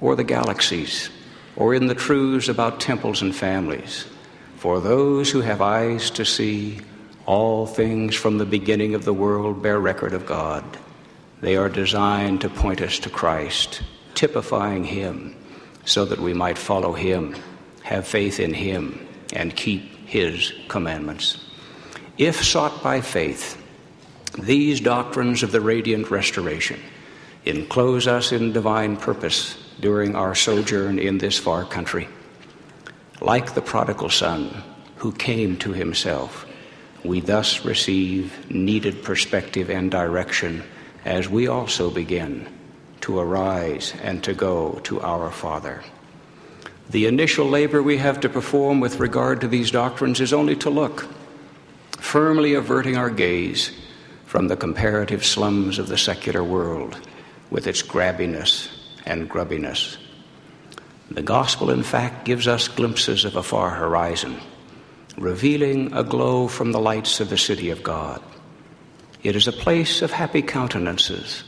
[0.00, 1.10] or the galaxies,
[1.56, 4.06] or in the truths about temples and families.
[4.58, 6.78] For those who have eyes to see,
[7.32, 10.62] all things from the beginning of the world bear record of God.
[11.40, 13.80] They are designed to point us to Christ,
[14.14, 15.34] typifying Him,
[15.86, 17.34] so that we might follow Him,
[17.84, 21.42] have faith in Him, and keep His commandments.
[22.18, 23.56] If sought by faith,
[24.38, 26.80] these doctrines of the radiant restoration
[27.46, 32.08] enclose us in divine purpose during our sojourn in this far country.
[33.22, 34.62] Like the prodigal son
[34.96, 36.46] who came to himself,
[37.04, 40.62] we thus receive needed perspective and direction
[41.04, 42.48] as we also begin
[43.00, 45.82] to arise and to go to our Father.
[46.90, 50.70] The initial labor we have to perform with regard to these doctrines is only to
[50.70, 51.08] look,
[51.98, 53.72] firmly averting our gaze
[54.26, 56.96] from the comparative slums of the secular world
[57.50, 58.68] with its grabbiness
[59.04, 59.96] and grubbiness.
[61.10, 64.40] The gospel, in fact, gives us glimpses of a far horizon,
[65.16, 68.22] revealing a glow from the lights of the city of God.
[69.22, 71.44] It is a place of happy countenances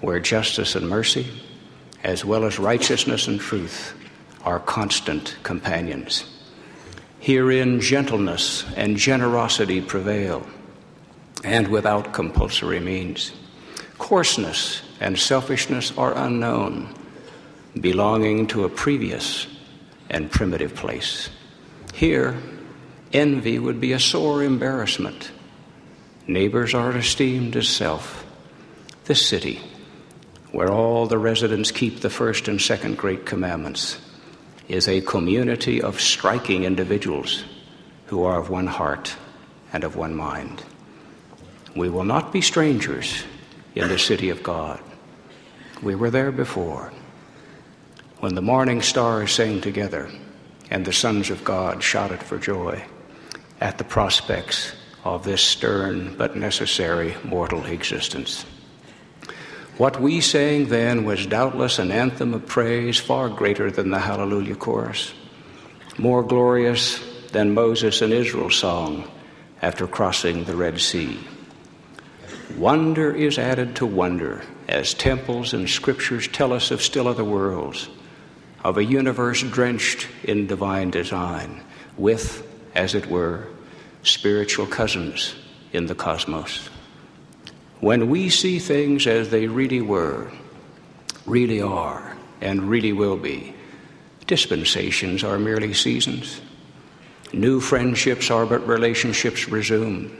[0.00, 1.26] where justice and mercy,
[2.04, 3.94] as well as righteousness and truth,
[4.44, 6.24] are constant companions.
[7.18, 10.46] Herein, gentleness and generosity prevail
[11.42, 13.32] and without compulsory means.
[13.98, 16.94] Coarseness and selfishness are unknown,
[17.80, 19.46] belonging to a previous
[20.08, 21.28] and primitive place.
[21.92, 22.36] Here,
[23.12, 25.30] envy would be a sore embarrassment.
[26.26, 28.24] Neighbors are esteemed as self.
[29.04, 29.60] This city,
[30.52, 33.98] where all the residents keep the first and second great commandments,
[34.68, 37.44] is a community of striking individuals
[38.06, 39.16] who are of one heart
[39.72, 40.62] and of one mind.
[41.74, 43.24] We will not be strangers
[43.74, 44.80] in the city of God.
[45.82, 46.92] We were there before.
[48.18, 50.10] When the morning stars sang together
[50.70, 52.84] and the sons of God shouted for joy
[53.60, 54.72] at the prospects
[55.04, 58.44] of this stern but necessary mortal existence.
[59.76, 64.56] What we sang then was doubtless an anthem of praise far greater than the Hallelujah
[64.56, 65.14] chorus,
[65.96, 66.98] more glorious
[67.30, 69.08] than Moses and Israel's song
[69.62, 71.18] after crossing the Red Sea.
[72.56, 77.88] Wonder is added to wonder as temples and scriptures tell us of still other worlds,
[78.64, 81.62] of a universe drenched in divine design,
[81.96, 82.47] with,
[82.78, 83.44] as it were,
[84.04, 85.34] spiritual cousins
[85.72, 86.70] in the cosmos.
[87.80, 90.30] When we see things as they really were,
[91.26, 93.52] really are, and really will be,
[94.28, 96.40] dispensations are merely seasons.
[97.32, 100.14] New friendships are but relationships resumed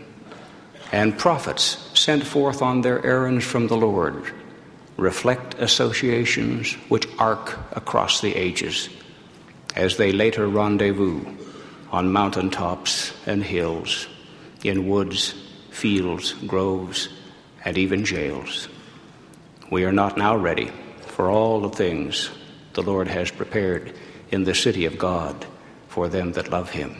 [0.90, 4.32] and prophets sent forth on their errands from the Lord
[4.96, 8.88] reflect associations which arc across the ages
[9.76, 11.20] as they later rendezvous
[11.90, 14.08] on mountain tops and hills,
[14.64, 15.34] in woods,
[15.70, 17.08] fields, groves,
[17.64, 18.68] and even jails.
[19.70, 20.70] We are not now ready
[21.00, 22.30] for all the things
[22.74, 23.94] the Lord has prepared
[24.30, 25.46] in the city of God
[25.88, 26.96] for them that love Him.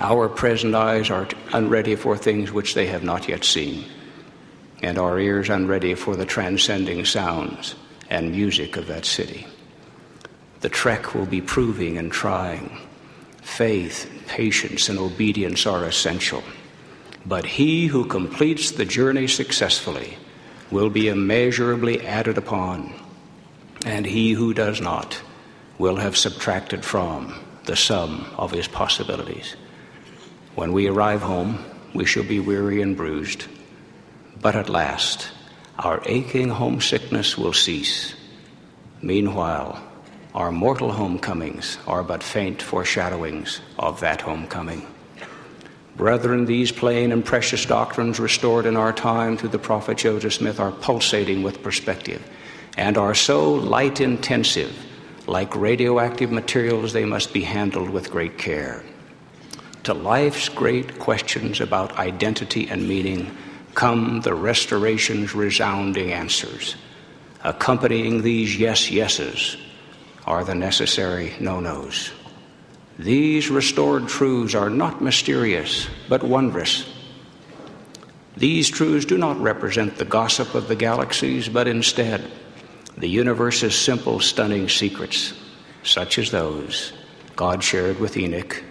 [0.00, 3.84] Our present eyes are unready for things which they have not yet seen,
[4.82, 7.76] and our ears unready for the transcending sounds
[8.10, 9.46] and music of that city.
[10.60, 12.80] The trek will be proving and trying,
[13.44, 16.42] Faith, patience, and obedience are essential.
[17.24, 20.16] But he who completes the journey successfully
[20.72, 22.92] will be immeasurably added upon,
[23.86, 25.22] and he who does not
[25.78, 29.54] will have subtracted from the sum of his possibilities.
[30.56, 31.64] When we arrive home,
[31.94, 33.44] we shall be weary and bruised,
[34.40, 35.30] but at last
[35.78, 38.14] our aching homesickness will cease.
[39.02, 39.80] Meanwhile,
[40.34, 44.84] our mortal homecomings are but faint foreshadowings of that homecoming.
[45.96, 50.58] Brethren, these plain and precious doctrines restored in our time through the prophet Joseph Smith
[50.58, 52.20] are pulsating with perspective
[52.76, 54.76] and are so light intensive,
[55.28, 58.82] like radioactive materials, they must be handled with great care.
[59.84, 63.36] To life's great questions about identity and meaning
[63.74, 66.74] come the restoration's resounding answers.
[67.44, 69.56] Accompanying these yes yeses
[70.26, 72.12] are the necessary no nos.
[72.98, 76.88] These restored truths are not mysterious, but wondrous.
[78.36, 82.30] These truths do not represent the gossip of the galaxies, but instead
[82.96, 85.34] the universe's simple, stunning secrets,
[85.82, 86.92] such as those
[87.36, 88.62] God shared with Enoch,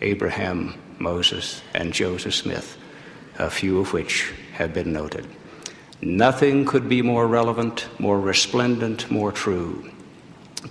[0.00, 2.76] Abraham, Moses, and Joseph Smith,
[3.38, 5.26] a few of which have been noted.
[6.00, 9.90] Nothing could be more relevant, more resplendent, more true.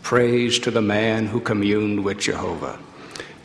[0.01, 2.79] Praise to the man who communed with Jehovah.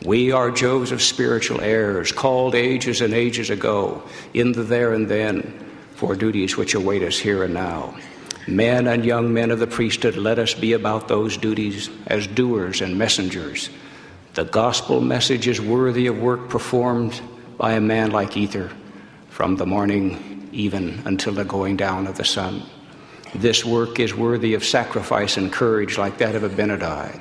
[0.05, 5.53] We are Joseph's spiritual heirs, called ages and ages ago, in the there and then,
[5.95, 7.95] for duties which await us here and now.
[8.47, 12.81] Men and young men of the priesthood, let us be about those duties as doers
[12.81, 13.69] and messengers.
[14.33, 17.21] The gospel message is worthy of work performed
[17.57, 18.71] by a man like Ether
[19.29, 22.63] from the morning even until the going down of the sun.
[23.35, 27.19] This work is worthy of sacrifice and courage like that of Abinadi.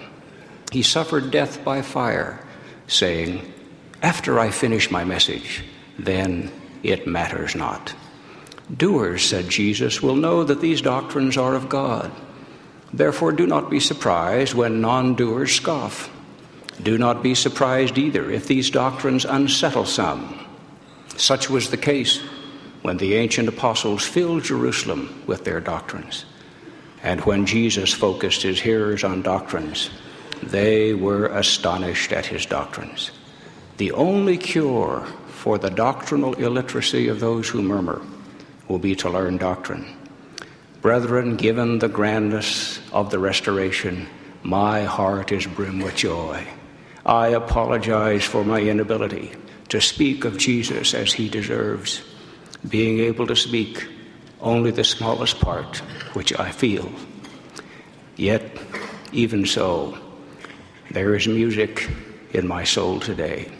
[0.70, 2.40] He suffered death by fire
[2.86, 3.52] saying,
[4.02, 5.64] After I finish my message,
[5.98, 6.52] then
[6.82, 7.94] it matters not.
[8.74, 12.10] Doers, said Jesus, will know that these doctrines are of God.
[12.92, 16.10] Therefore, do not be surprised when non doers scoff.
[16.82, 20.46] Do not be surprised either if these doctrines unsettle some.
[21.16, 22.22] Such was the case
[22.82, 26.24] when the ancient apostles filled Jerusalem with their doctrines.
[27.02, 29.90] And when Jesus focused his hearers on doctrines
[30.42, 33.12] they were astonished at his doctrines.
[33.76, 38.02] The only cure for the doctrinal illiteracy of those who murmur
[38.68, 39.86] will be to learn doctrine.
[40.80, 44.08] Brethren, given the grandness of the restoration,
[44.42, 46.44] my heart is brim with joy.
[47.06, 49.32] I apologize for my inability
[49.68, 52.02] to speak of Jesus as he deserves,
[52.68, 53.88] being able to speak
[54.40, 55.78] only the smallest part
[56.14, 56.90] which I feel.
[58.16, 58.42] Yet,
[59.12, 59.98] even so,
[60.90, 61.88] there is music
[62.32, 63.50] in my soul today,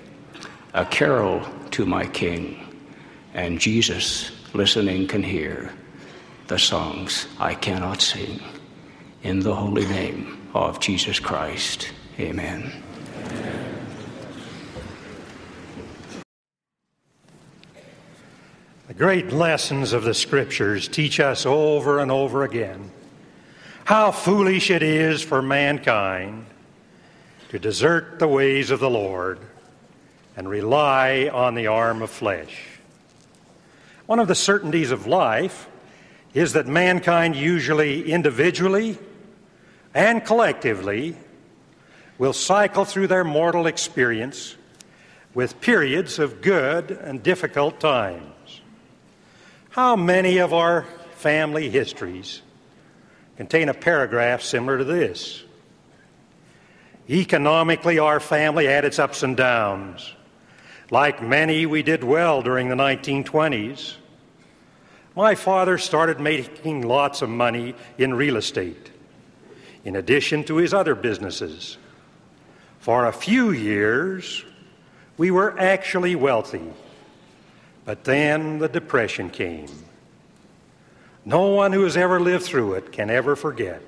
[0.75, 2.59] a carol to my King,
[3.35, 5.73] and Jesus, listening, can hear
[6.49, 8.41] the songs I cannot sing.
[9.23, 12.83] In the holy name of Jesus Christ, amen.
[18.93, 22.91] The great lessons of the Scriptures teach us over and over again
[23.87, 26.45] how foolish it is for mankind
[27.49, 29.39] to desert the ways of the Lord
[30.37, 32.67] and rely on the arm of flesh.
[34.05, 35.71] One of the certainties of life
[36.35, 38.99] is that mankind, usually individually
[39.95, 41.17] and collectively,
[42.19, 44.55] will cycle through their mortal experience
[45.33, 48.32] with periods of good and difficult times.
[49.73, 50.83] How many of our
[51.15, 52.43] family histories
[53.39, 55.43] contain a paragraph similar to this?
[57.09, 60.13] Economically, our family had its ups and downs.
[60.91, 63.95] Like many, we did well during the 1920s.
[65.17, 68.91] My father started making lots of money in real estate,
[69.87, 71.79] in addition to his other businesses.
[72.81, 74.45] For a few years,
[75.17, 76.75] we were actually wealthy.
[77.85, 79.69] But then the Depression came.
[81.25, 83.83] No one who has ever lived through it can ever forget.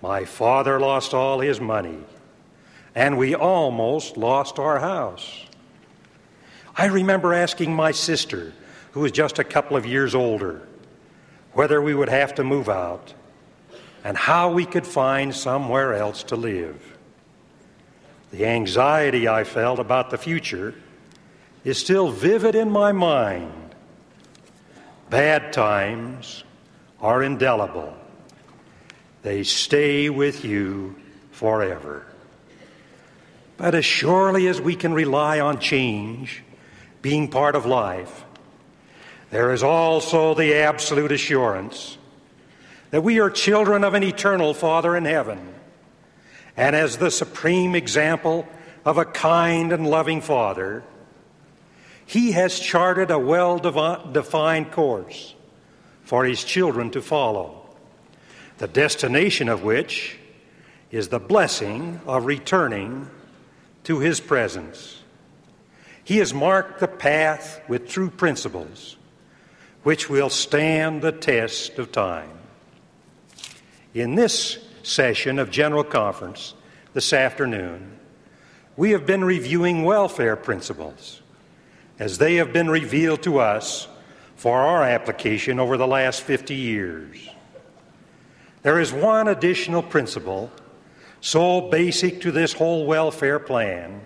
[0.00, 1.98] My father lost all his money,
[2.94, 5.46] and we almost lost our house.
[6.76, 8.52] I remember asking my sister,
[8.92, 10.66] who was just a couple of years older,
[11.52, 13.14] whether we would have to move out
[14.04, 16.96] and how we could find somewhere else to live.
[18.30, 20.74] The anxiety I felt about the future
[21.64, 23.74] is still vivid in my mind.
[25.10, 26.44] Bad times
[27.00, 27.94] are indelible.
[29.22, 30.96] They stay with you
[31.30, 32.06] forever.
[33.56, 36.42] But as surely as we can rely on change
[37.00, 38.24] being part of life,
[39.30, 41.96] there is also the absolute assurance
[42.90, 45.54] that we are children of an eternal Father in heaven.
[46.56, 48.46] And as the supreme example
[48.84, 50.82] of a kind and loving Father,
[52.12, 55.34] He has charted a well defined course
[56.04, 57.64] for His children to follow,
[58.58, 60.18] the destination of which
[60.90, 63.08] is the blessing of returning
[63.84, 65.00] to His presence.
[66.04, 68.98] He has marked the path with true principles
[69.82, 72.36] which will stand the test of time.
[73.94, 76.52] In this session of General Conference
[76.92, 77.98] this afternoon,
[78.76, 81.21] we have been reviewing welfare principles
[82.02, 83.86] as they have been revealed to us
[84.34, 87.30] for our application over the last 50 years.
[88.62, 90.50] There is one additional principle
[91.20, 94.00] so basic to this whole welfare plan,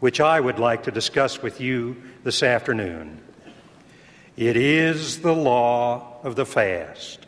[0.00, 3.20] which I would like to discuss with you this afternoon.
[4.36, 7.24] It is the law of the fast.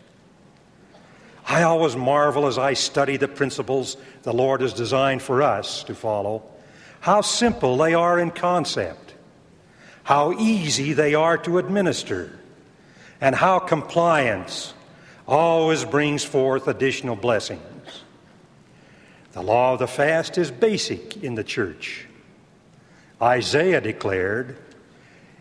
[1.47, 5.95] I always marvel as I study the principles the Lord has designed for us to
[5.95, 6.43] follow,
[6.99, 9.02] how simple they are in concept,
[10.05, 12.39] how easy they are to administer,
[13.21, 14.75] and how compliance
[15.27, 17.61] always brings forth additional blessings.
[19.33, 22.07] The law of the fast is basic in the church.
[23.21, 24.59] Isaiah declared,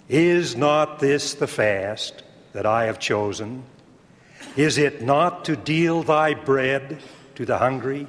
[0.07, 2.23] Is not this the fast
[2.53, 3.63] that I have chosen?
[4.55, 6.99] Is it not to deal thy bread
[7.35, 8.07] to the hungry?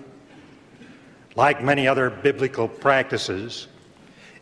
[1.34, 3.66] Like many other biblical practices,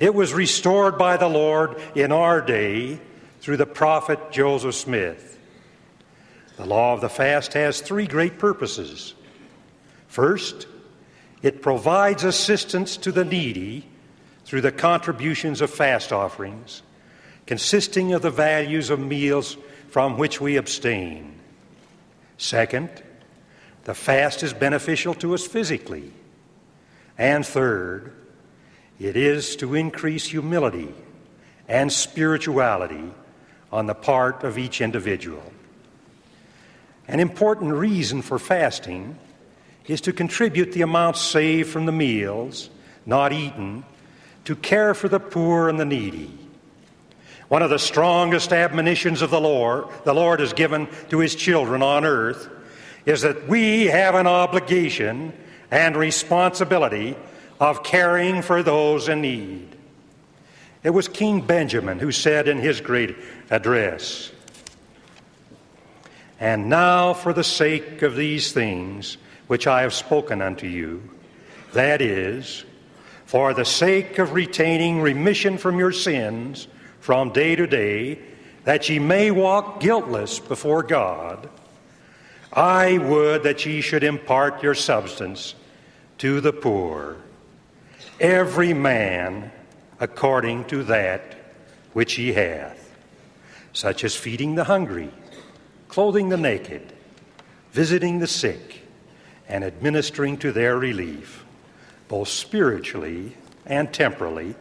[0.01, 2.98] it was restored by the Lord in our day
[3.40, 5.39] through the prophet Joseph Smith.
[6.56, 9.14] The law of the fast has three great purposes.
[10.09, 10.66] First,
[11.43, 13.86] it provides assistance to the needy
[14.44, 16.82] through the contributions of fast offerings,
[17.47, 19.56] consisting of the values of meals
[19.89, 21.39] from which we abstain.
[22.39, 22.90] Second,
[23.85, 26.12] the fast is beneficial to us physically.
[27.18, 28.14] And third,
[29.01, 30.94] it is to increase humility
[31.66, 33.10] and spirituality
[33.72, 35.43] on the part of each individual.
[37.09, 39.18] An important reason for fasting
[39.86, 42.68] is to contribute the amount saved from the meals
[43.06, 43.85] not eaten
[44.44, 46.31] to care for the poor and the needy.
[47.48, 51.82] One of the strongest admonitions of the Lord, the Lord has given to his children
[51.82, 52.48] on earth,
[53.06, 55.32] is that we have an obligation
[55.70, 57.16] and responsibility
[57.61, 59.69] of caring for those in need.
[60.82, 63.15] It was King Benjamin who said in his great
[63.51, 64.32] address,
[66.41, 71.03] And now, for the sake of these things which I have spoken unto you,
[71.74, 72.65] that is,
[73.27, 76.66] for the sake of retaining remission from your sins,
[77.01, 78.19] from day to day,
[78.65, 81.49] that ye may walk guiltless before God,
[82.53, 85.55] I would that ye should impart your substance
[86.19, 87.16] to the poor,
[88.20, 89.51] every man
[89.98, 91.34] according to that
[91.92, 92.94] which he hath,
[93.72, 95.10] such as feeding the hungry,
[95.88, 96.92] clothing the naked,
[97.72, 98.82] visiting the sick,
[99.48, 101.44] and administering to their relief,
[102.09, 103.36] both spiritually
[103.66, 104.55] and temporally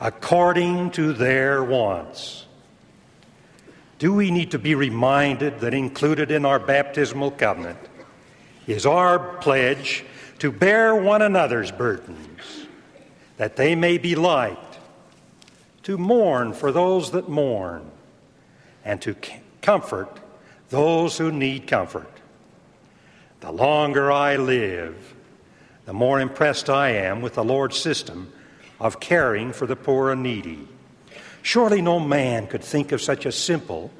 [0.00, 2.46] according to their wants.
[3.98, 7.78] Do we need to be reminded that included in our baptismal covenant
[8.66, 10.04] is our pledge
[10.38, 12.57] to bear one another's burdens,
[13.38, 14.58] that they may be light,
[15.84, 17.90] to mourn for those that mourn,
[18.84, 19.16] and to
[19.62, 20.20] comfort
[20.68, 22.10] those who need comfort.
[23.40, 25.14] The longer I live,
[25.86, 28.32] the more impressed I am with the Lord's system
[28.78, 30.68] of caring for the poor and needy.
[31.42, 33.90] Surely no man could think of such a simple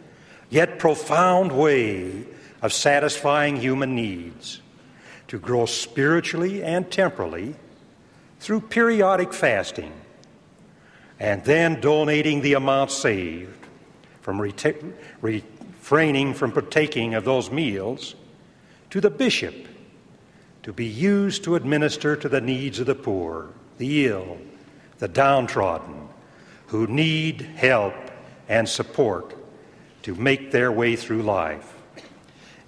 [0.50, 2.24] yet profound way
[2.60, 4.60] of satisfying human needs
[5.28, 7.54] to grow spiritually and temporally
[8.40, 9.92] through periodic fasting
[11.20, 13.66] and then donating the amount saved
[14.20, 18.14] from refraining from partaking of those meals
[18.90, 19.54] to the bishop
[20.62, 23.48] to be used to administer to the needs of the poor,
[23.78, 24.38] the ill,
[24.98, 26.08] the downtrodden,
[26.66, 27.94] who need help
[28.48, 29.34] and support
[30.02, 31.74] to make their way through life.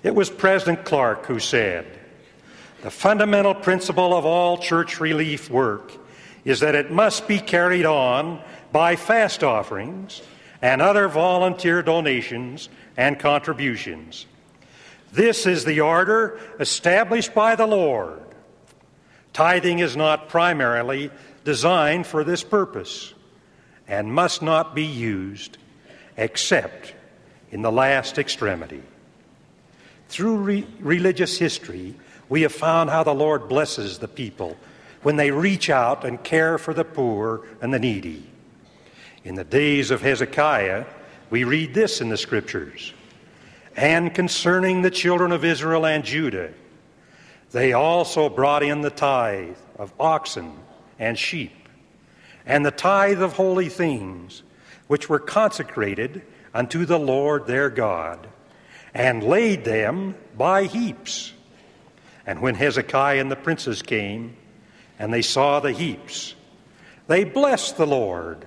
[0.02, 1.86] It was President Clark who said,
[2.82, 5.92] The fundamental principle of all church relief work
[6.44, 8.40] is that it must be carried on
[8.72, 10.22] by fast offerings
[10.62, 14.26] and other volunteer donations and contributions.
[15.12, 18.22] This is the order established by the Lord.
[19.32, 21.10] Tithing is not primarily
[21.44, 23.12] designed for this purpose
[23.88, 25.58] and must not be used
[26.16, 26.94] except
[27.50, 28.82] in the last extremity.
[30.08, 31.94] Through re- religious history,
[32.30, 34.56] we have found how the Lord blesses the people
[35.02, 38.24] when they reach out and care for the poor and the needy.
[39.24, 40.86] In the days of Hezekiah,
[41.28, 42.94] we read this in the Scriptures
[43.76, 46.52] And concerning the children of Israel and Judah,
[47.50, 50.52] they also brought in the tithe of oxen
[50.98, 51.68] and sheep,
[52.46, 54.44] and the tithe of holy things,
[54.86, 56.22] which were consecrated
[56.54, 58.28] unto the Lord their God,
[58.94, 61.32] and laid them by heaps.
[62.30, 64.36] And when Hezekiah and the princes came,
[65.00, 66.36] and they saw the heaps,
[67.08, 68.46] they blessed the Lord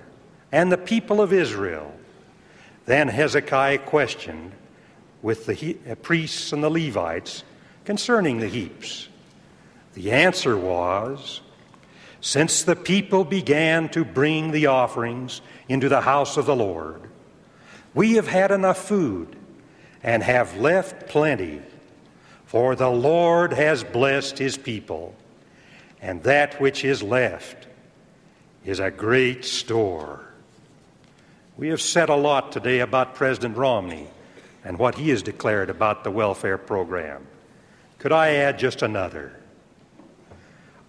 [0.50, 1.94] and the people of Israel.
[2.86, 4.52] Then Hezekiah questioned
[5.20, 7.44] with the he- uh, priests and the Levites
[7.84, 9.10] concerning the heaps.
[9.92, 11.42] The answer was
[12.22, 17.02] Since the people began to bring the offerings into the house of the Lord,
[17.92, 19.36] we have had enough food
[20.02, 21.60] and have left plenty,
[22.54, 25.12] for the Lord has blessed his people,
[26.00, 27.66] and that which is left
[28.64, 30.20] is a great store.
[31.56, 34.06] We have said a lot today about President Romney
[34.62, 37.26] and what he has declared about the welfare program.
[37.98, 39.32] Could I add just another?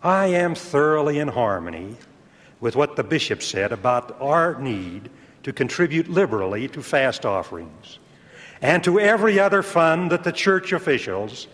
[0.04, 1.96] I am thoroughly in harmony
[2.60, 5.10] with what the bishop said about our need
[5.42, 7.98] to contribute liberally to fast offerings
[8.62, 11.48] and to every other fund that the church officials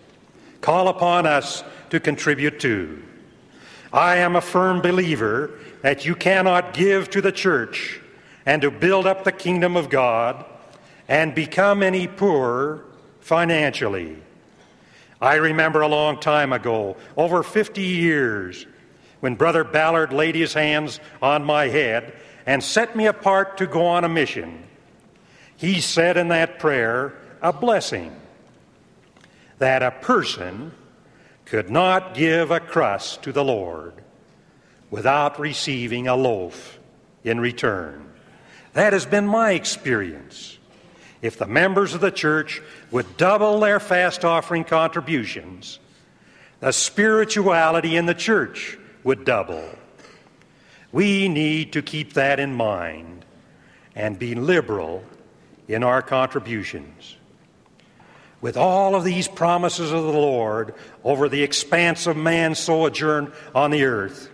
[0.61, 3.03] call upon us to contribute to.
[3.91, 5.51] I am a firm believer
[5.81, 7.99] that you cannot give to the church
[8.45, 10.45] and to build up the kingdom of God
[11.07, 12.85] and become any poorer
[13.19, 14.17] financially.
[15.19, 18.65] I remember a long time ago, over 50 years,
[19.19, 22.13] when Brother Ballard laid his hands on my head
[22.45, 24.63] and set me apart to go on a mission.
[25.57, 28.15] He said in that prayer a blessing
[29.61, 30.71] that a person
[31.45, 33.93] could not give a crust to the Lord
[34.89, 36.79] without receiving a loaf
[37.23, 38.11] in return.
[38.73, 40.57] That has been my experience.
[41.21, 42.59] If the members of the church
[42.89, 45.77] would double their fast offering contributions,
[46.59, 49.63] the spirituality in the church would double.
[50.91, 53.25] We need to keep that in mind
[53.93, 55.03] and be liberal
[55.67, 57.17] in our contributions.
[58.41, 60.73] With all of these promises of the Lord
[61.03, 64.29] over the expanse of man's sojourn on the earth,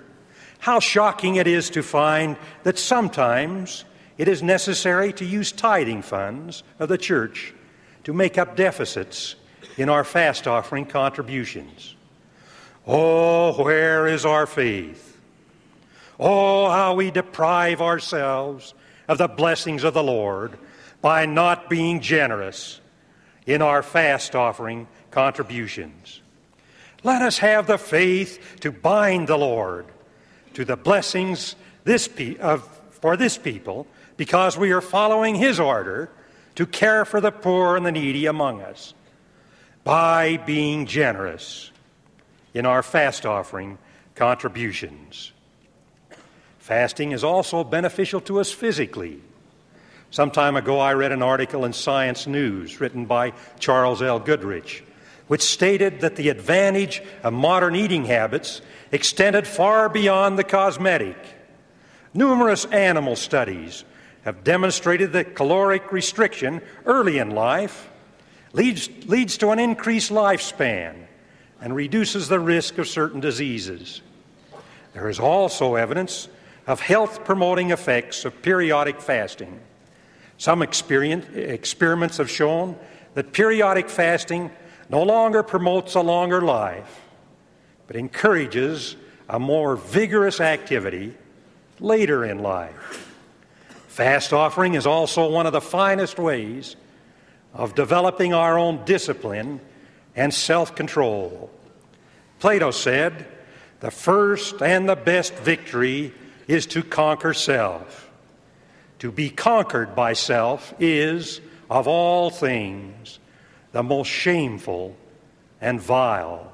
[0.59, 3.84] how shocking it is to find that sometimes
[4.17, 7.53] it is necessary to use tithing funds of the church
[8.05, 9.35] to make up deficits
[9.77, 11.95] in our fast offering contributions.
[12.88, 15.19] Oh, where is our faith?
[16.19, 18.73] Oh, how we deprive ourselves
[19.07, 20.57] of the blessings of the Lord
[21.01, 22.81] by not being generous
[23.48, 26.22] in our fast offering contributions.
[27.03, 29.86] Let us have the faith to bind the Lord
[30.53, 33.88] to the blessings this pe- of, for this people
[34.18, 36.10] because we are following His order
[36.56, 38.94] to care for the poor and the needy among us
[39.84, 41.72] by being generous
[42.53, 43.78] in our fast offering
[44.15, 45.32] contributions.
[46.57, 49.22] Fasting is also beneficial to us physically.
[50.09, 54.19] Some time ago, I read an article in Science News written by Charles L.
[54.19, 54.84] Goodrich,
[55.27, 58.61] which stated that the advantage of modern eating habits
[58.91, 61.17] extended far beyond the cosmetic.
[62.13, 63.84] Numerous animal studies
[64.23, 67.89] have demonstrated that caloric restriction early in life
[68.53, 70.95] leads, leads to an increased lifespan
[71.59, 74.01] and reduces the risk of certain diseases.
[74.93, 76.29] There is also evidence
[76.65, 79.59] of health promoting effects of periodic fasting.
[80.38, 82.77] Some experiments have shown
[83.15, 84.51] that periodic fasting
[84.89, 87.01] no longer promotes a longer life,
[87.88, 88.95] but encourages
[89.27, 91.15] a more vigorous activity
[91.80, 93.03] later in life.
[93.88, 96.76] Fast offering is also one of the finest ways
[97.53, 99.59] of developing our own discipline
[100.15, 101.49] and self control.
[102.39, 103.26] Plato said,
[103.80, 106.14] The first and the best victory
[106.47, 108.06] is to conquer self.
[108.99, 113.19] To be conquered by self is, of all things,
[113.72, 114.95] the most shameful
[115.61, 116.52] and vile.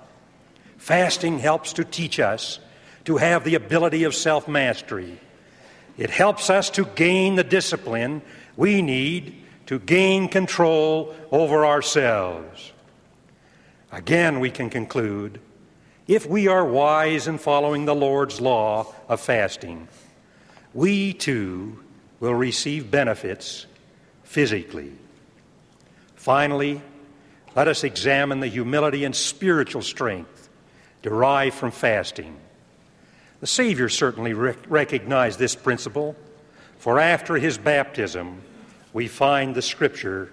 [0.78, 2.60] Fasting helps to teach us
[3.06, 5.20] to have the ability of self mastery
[5.98, 8.22] it helps us to gain the discipline
[8.58, 9.36] we need
[9.68, 12.72] to gain control over ourselves.
[13.92, 15.40] Again, we can conclude
[16.08, 19.88] if we are wise in following the Lord's law of fasting,
[20.74, 21.83] we too
[22.24, 23.66] will receive benefits
[24.24, 24.94] physically.
[26.16, 26.82] Finally,
[27.54, 30.48] let us examine the humility and spiritual strength
[31.02, 32.34] derived from fasting.
[33.42, 36.16] The Savior certainly rec- recognized this principle,
[36.78, 38.42] for after his baptism,
[38.94, 40.32] we find the scripture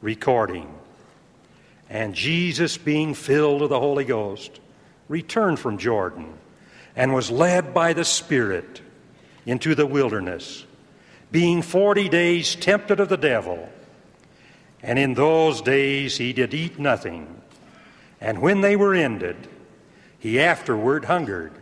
[0.00, 0.74] recording.
[1.90, 4.58] And Jesus, being filled with the Holy Ghost,
[5.06, 6.32] returned from Jordan
[6.96, 8.80] and was led by the Spirit
[9.44, 10.65] into the wilderness,
[11.30, 13.68] being forty days tempted of the devil.
[14.82, 17.40] And in those days he did eat nothing.
[18.20, 19.36] And when they were ended,
[20.18, 21.52] he afterward hungered.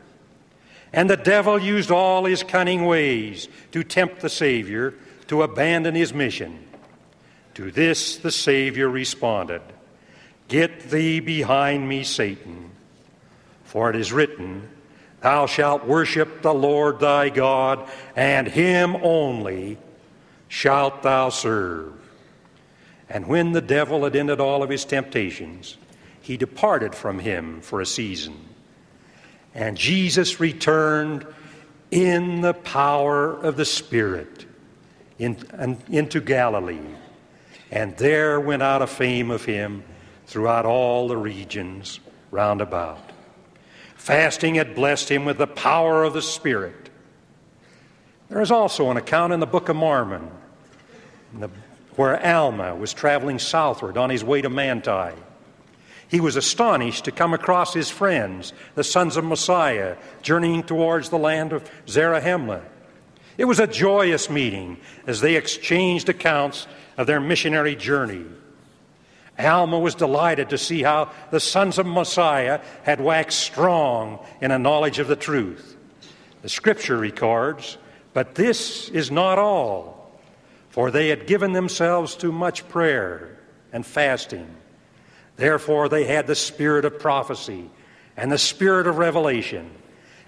[0.92, 4.94] And the devil used all his cunning ways to tempt the Savior
[5.26, 6.66] to abandon his mission.
[7.54, 9.62] To this the Savior responded
[10.48, 12.70] Get thee behind me, Satan.
[13.64, 14.68] For it is written,
[15.24, 19.78] Thou shalt worship the Lord thy God, and him only
[20.48, 21.94] shalt thou serve.
[23.08, 25.78] And when the devil had ended all of his temptations,
[26.20, 28.38] he departed from him for a season.
[29.54, 31.26] And Jesus returned
[31.90, 34.44] in the power of the Spirit
[35.18, 35.38] in,
[35.88, 36.96] into Galilee.
[37.70, 39.84] And there went out a fame of him
[40.26, 41.98] throughout all the regions
[42.30, 43.13] round about.
[44.04, 46.90] Fasting had blessed him with the power of the Spirit.
[48.28, 50.28] There is also an account in the Book of Mormon
[51.32, 51.48] the,
[51.96, 55.14] where Alma was traveling southward on his way to Manti.
[56.06, 61.16] He was astonished to come across his friends, the sons of Mosiah, journeying towards the
[61.16, 62.60] land of Zarahemla.
[63.38, 64.76] It was a joyous meeting
[65.06, 66.66] as they exchanged accounts
[66.98, 68.26] of their missionary journey.
[69.38, 74.58] Alma was delighted to see how the sons of Mosiah had waxed strong in a
[74.58, 75.76] knowledge of the truth.
[76.42, 77.78] The scripture records,
[78.12, 80.12] but this is not all,
[80.68, 83.38] for they had given themselves to much prayer
[83.72, 84.48] and fasting.
[85.36, 87.70] Therefore, they had the spirit of prophecy
[88.16, 89.70] and the spirit of revelation.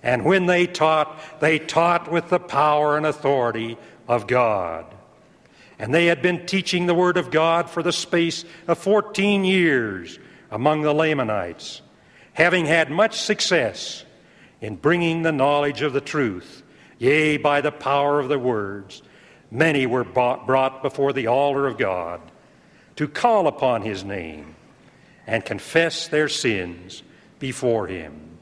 [0.03, 3.79] And when they taught, they taught with the power and authority
[4.09, 4.96] of God.
[5.79, 10.19] And they had been teaching the Word of God for the space of 14 years
[10.51, 11.83] among the Lamanites,
[12.33, 14.05] having had much success
[14.61, 16.63] in bringing the knowledge of the truth.
[16.99, 19.03] Yea, by the power of the words,
[19.51, 22.21] many were brought before the altar of God
[22.97, 24.55] to call upon His name
[25.27, 27.03] and confess their sins
[27.39, 28.39] before Him.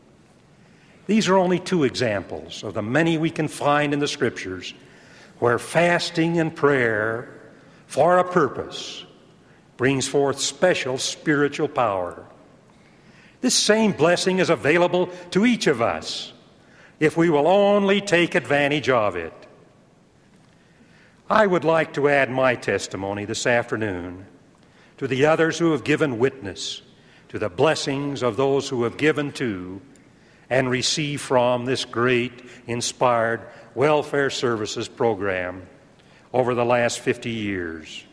[1.06, 4.72] These are only two examples of the many we can find in the Scriptures
[5.44, 7.28] where fasting and prayer
[7.86, 9.04] for a purpose
[9.76, 12.24] brings forth special spiritual power.
[13.42, 16.32] This same blessing is available to each of us
[16.98, 19.34] if we will only take advantage of it.
[21.28, 24.24] I would like to add my testimony this afternoon
[24.96, 26.80] to the others who have given witness
[27.28, 29.82] to the blessings of those who have given to
[30.54, 33.40] and receive from this great, inspired
[33.74, 35.66] welfare services program
[36.32, 38.04] over the last 50 years.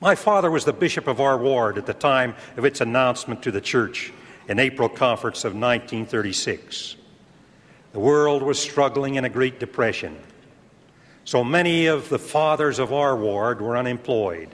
[0.00, 3.52] My father was the bishop of our ward at the time of its announcement to
[3.52, 4.12] the church
[4.48, 6.96] in April conference of 1936.
[7.92, 10.18] The world was struggling in a Great Depression.
[11.24, 14.48] So many of the fathers of our ward were unemployed.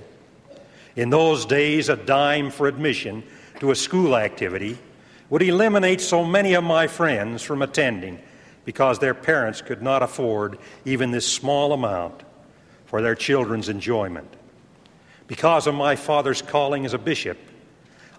[0.97, 3.23] In those days, a dime for admission
[3.61, 4.77] to a school activity
[5.33, 8.19] would eliminate so many of my friends from attending
[8.67, 12.23] because their parents could not afford even this small amount
[12.85, 14.29] for their children's enjoyment.
[15.29, 17.39] Because of my father's calling as a bishop,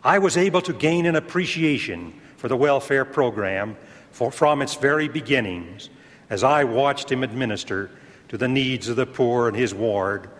[0.03, 3.77] I was able to gain an appreciation for the welfare program
[4.09, 5.91] for, from its very beginnings
[6.31, 7.91] as I watched him administer
[8.29, 10.31] to the needs of the poor in his ward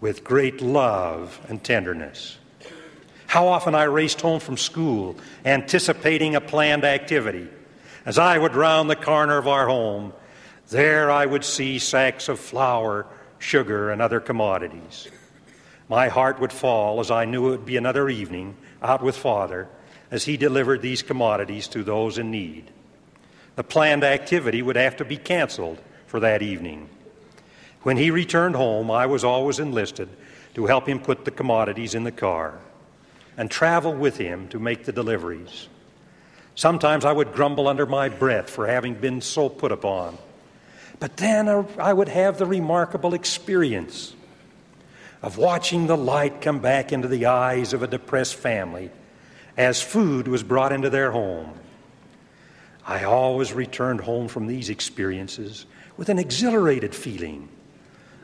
[0.00, 2.39] with great love and tenderness.
[3.30, 7.46] How often I raced home from school anticipating a planned activity
[8.04, 10.12] as I would round the corner of our home,
[10.70, 13.06] there I would see sacks of flour,
[13.38, 15.06] sugar, and other commodities.
[15.88, 19.68] My heart would fall as I knew it would be another evening out with Father
[20.10, 22.72] as he delivered these commodities to those in need.
[23.54, 26.88] The planned activity would have to be canceled for that evening.
[27.84, 30.08] When he returned home, I was always enlisted
[30.56, 32.58] to help him put the commodities in the car
[33.40, 35.66] and travel with him to make the deliveries.
[36.54, 40.18] Sometimes I would grumble under my breath for having been so put upon.
[40.98, 44.14] But then I would have the remarkable experience
[45.22, 48.90] of watching the light come back into the eyes of a depressed family
[49.56, 51.50] as food was brought into their home.
[52.86, 55.64] I always returned home from these experiences
[55.96, 57.48] with an exhilarated feeling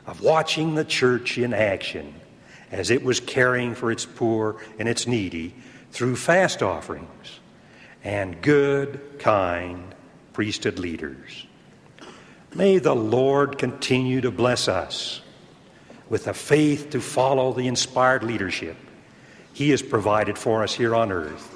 [0.05, 2.13] of watching the church in action
[2.71, 5.53] as it was caring for its poor and its needy
[5.91, 7.39] through fast offerings
[8.03, 9.95] and good, kind
[10.33, 11.47] priesthood leaders.
[12.53, 15.21] May the Lord continue to bless us
[16.09, 18.77] with the faith to follow the inspired leadership
[19.53, 21.55] He has provided for us here on earth,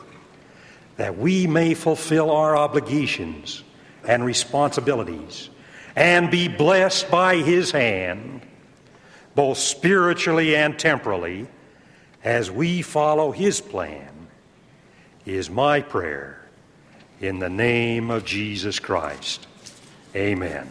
[0.97, 3.63] that we may fulfill our obligations
[4.07, 5.49] and responsibilities
[5.95, 8.41] and be blessed by His hand,
[9.35, 11.47] both spiritually and temporally,
[12.23, 14.27] as we follow His plan,
[15.25, 16.41] is my prayer
[17.19, 19.47] in the name of Jesus Christ.
[20.15, 20.67] Amen.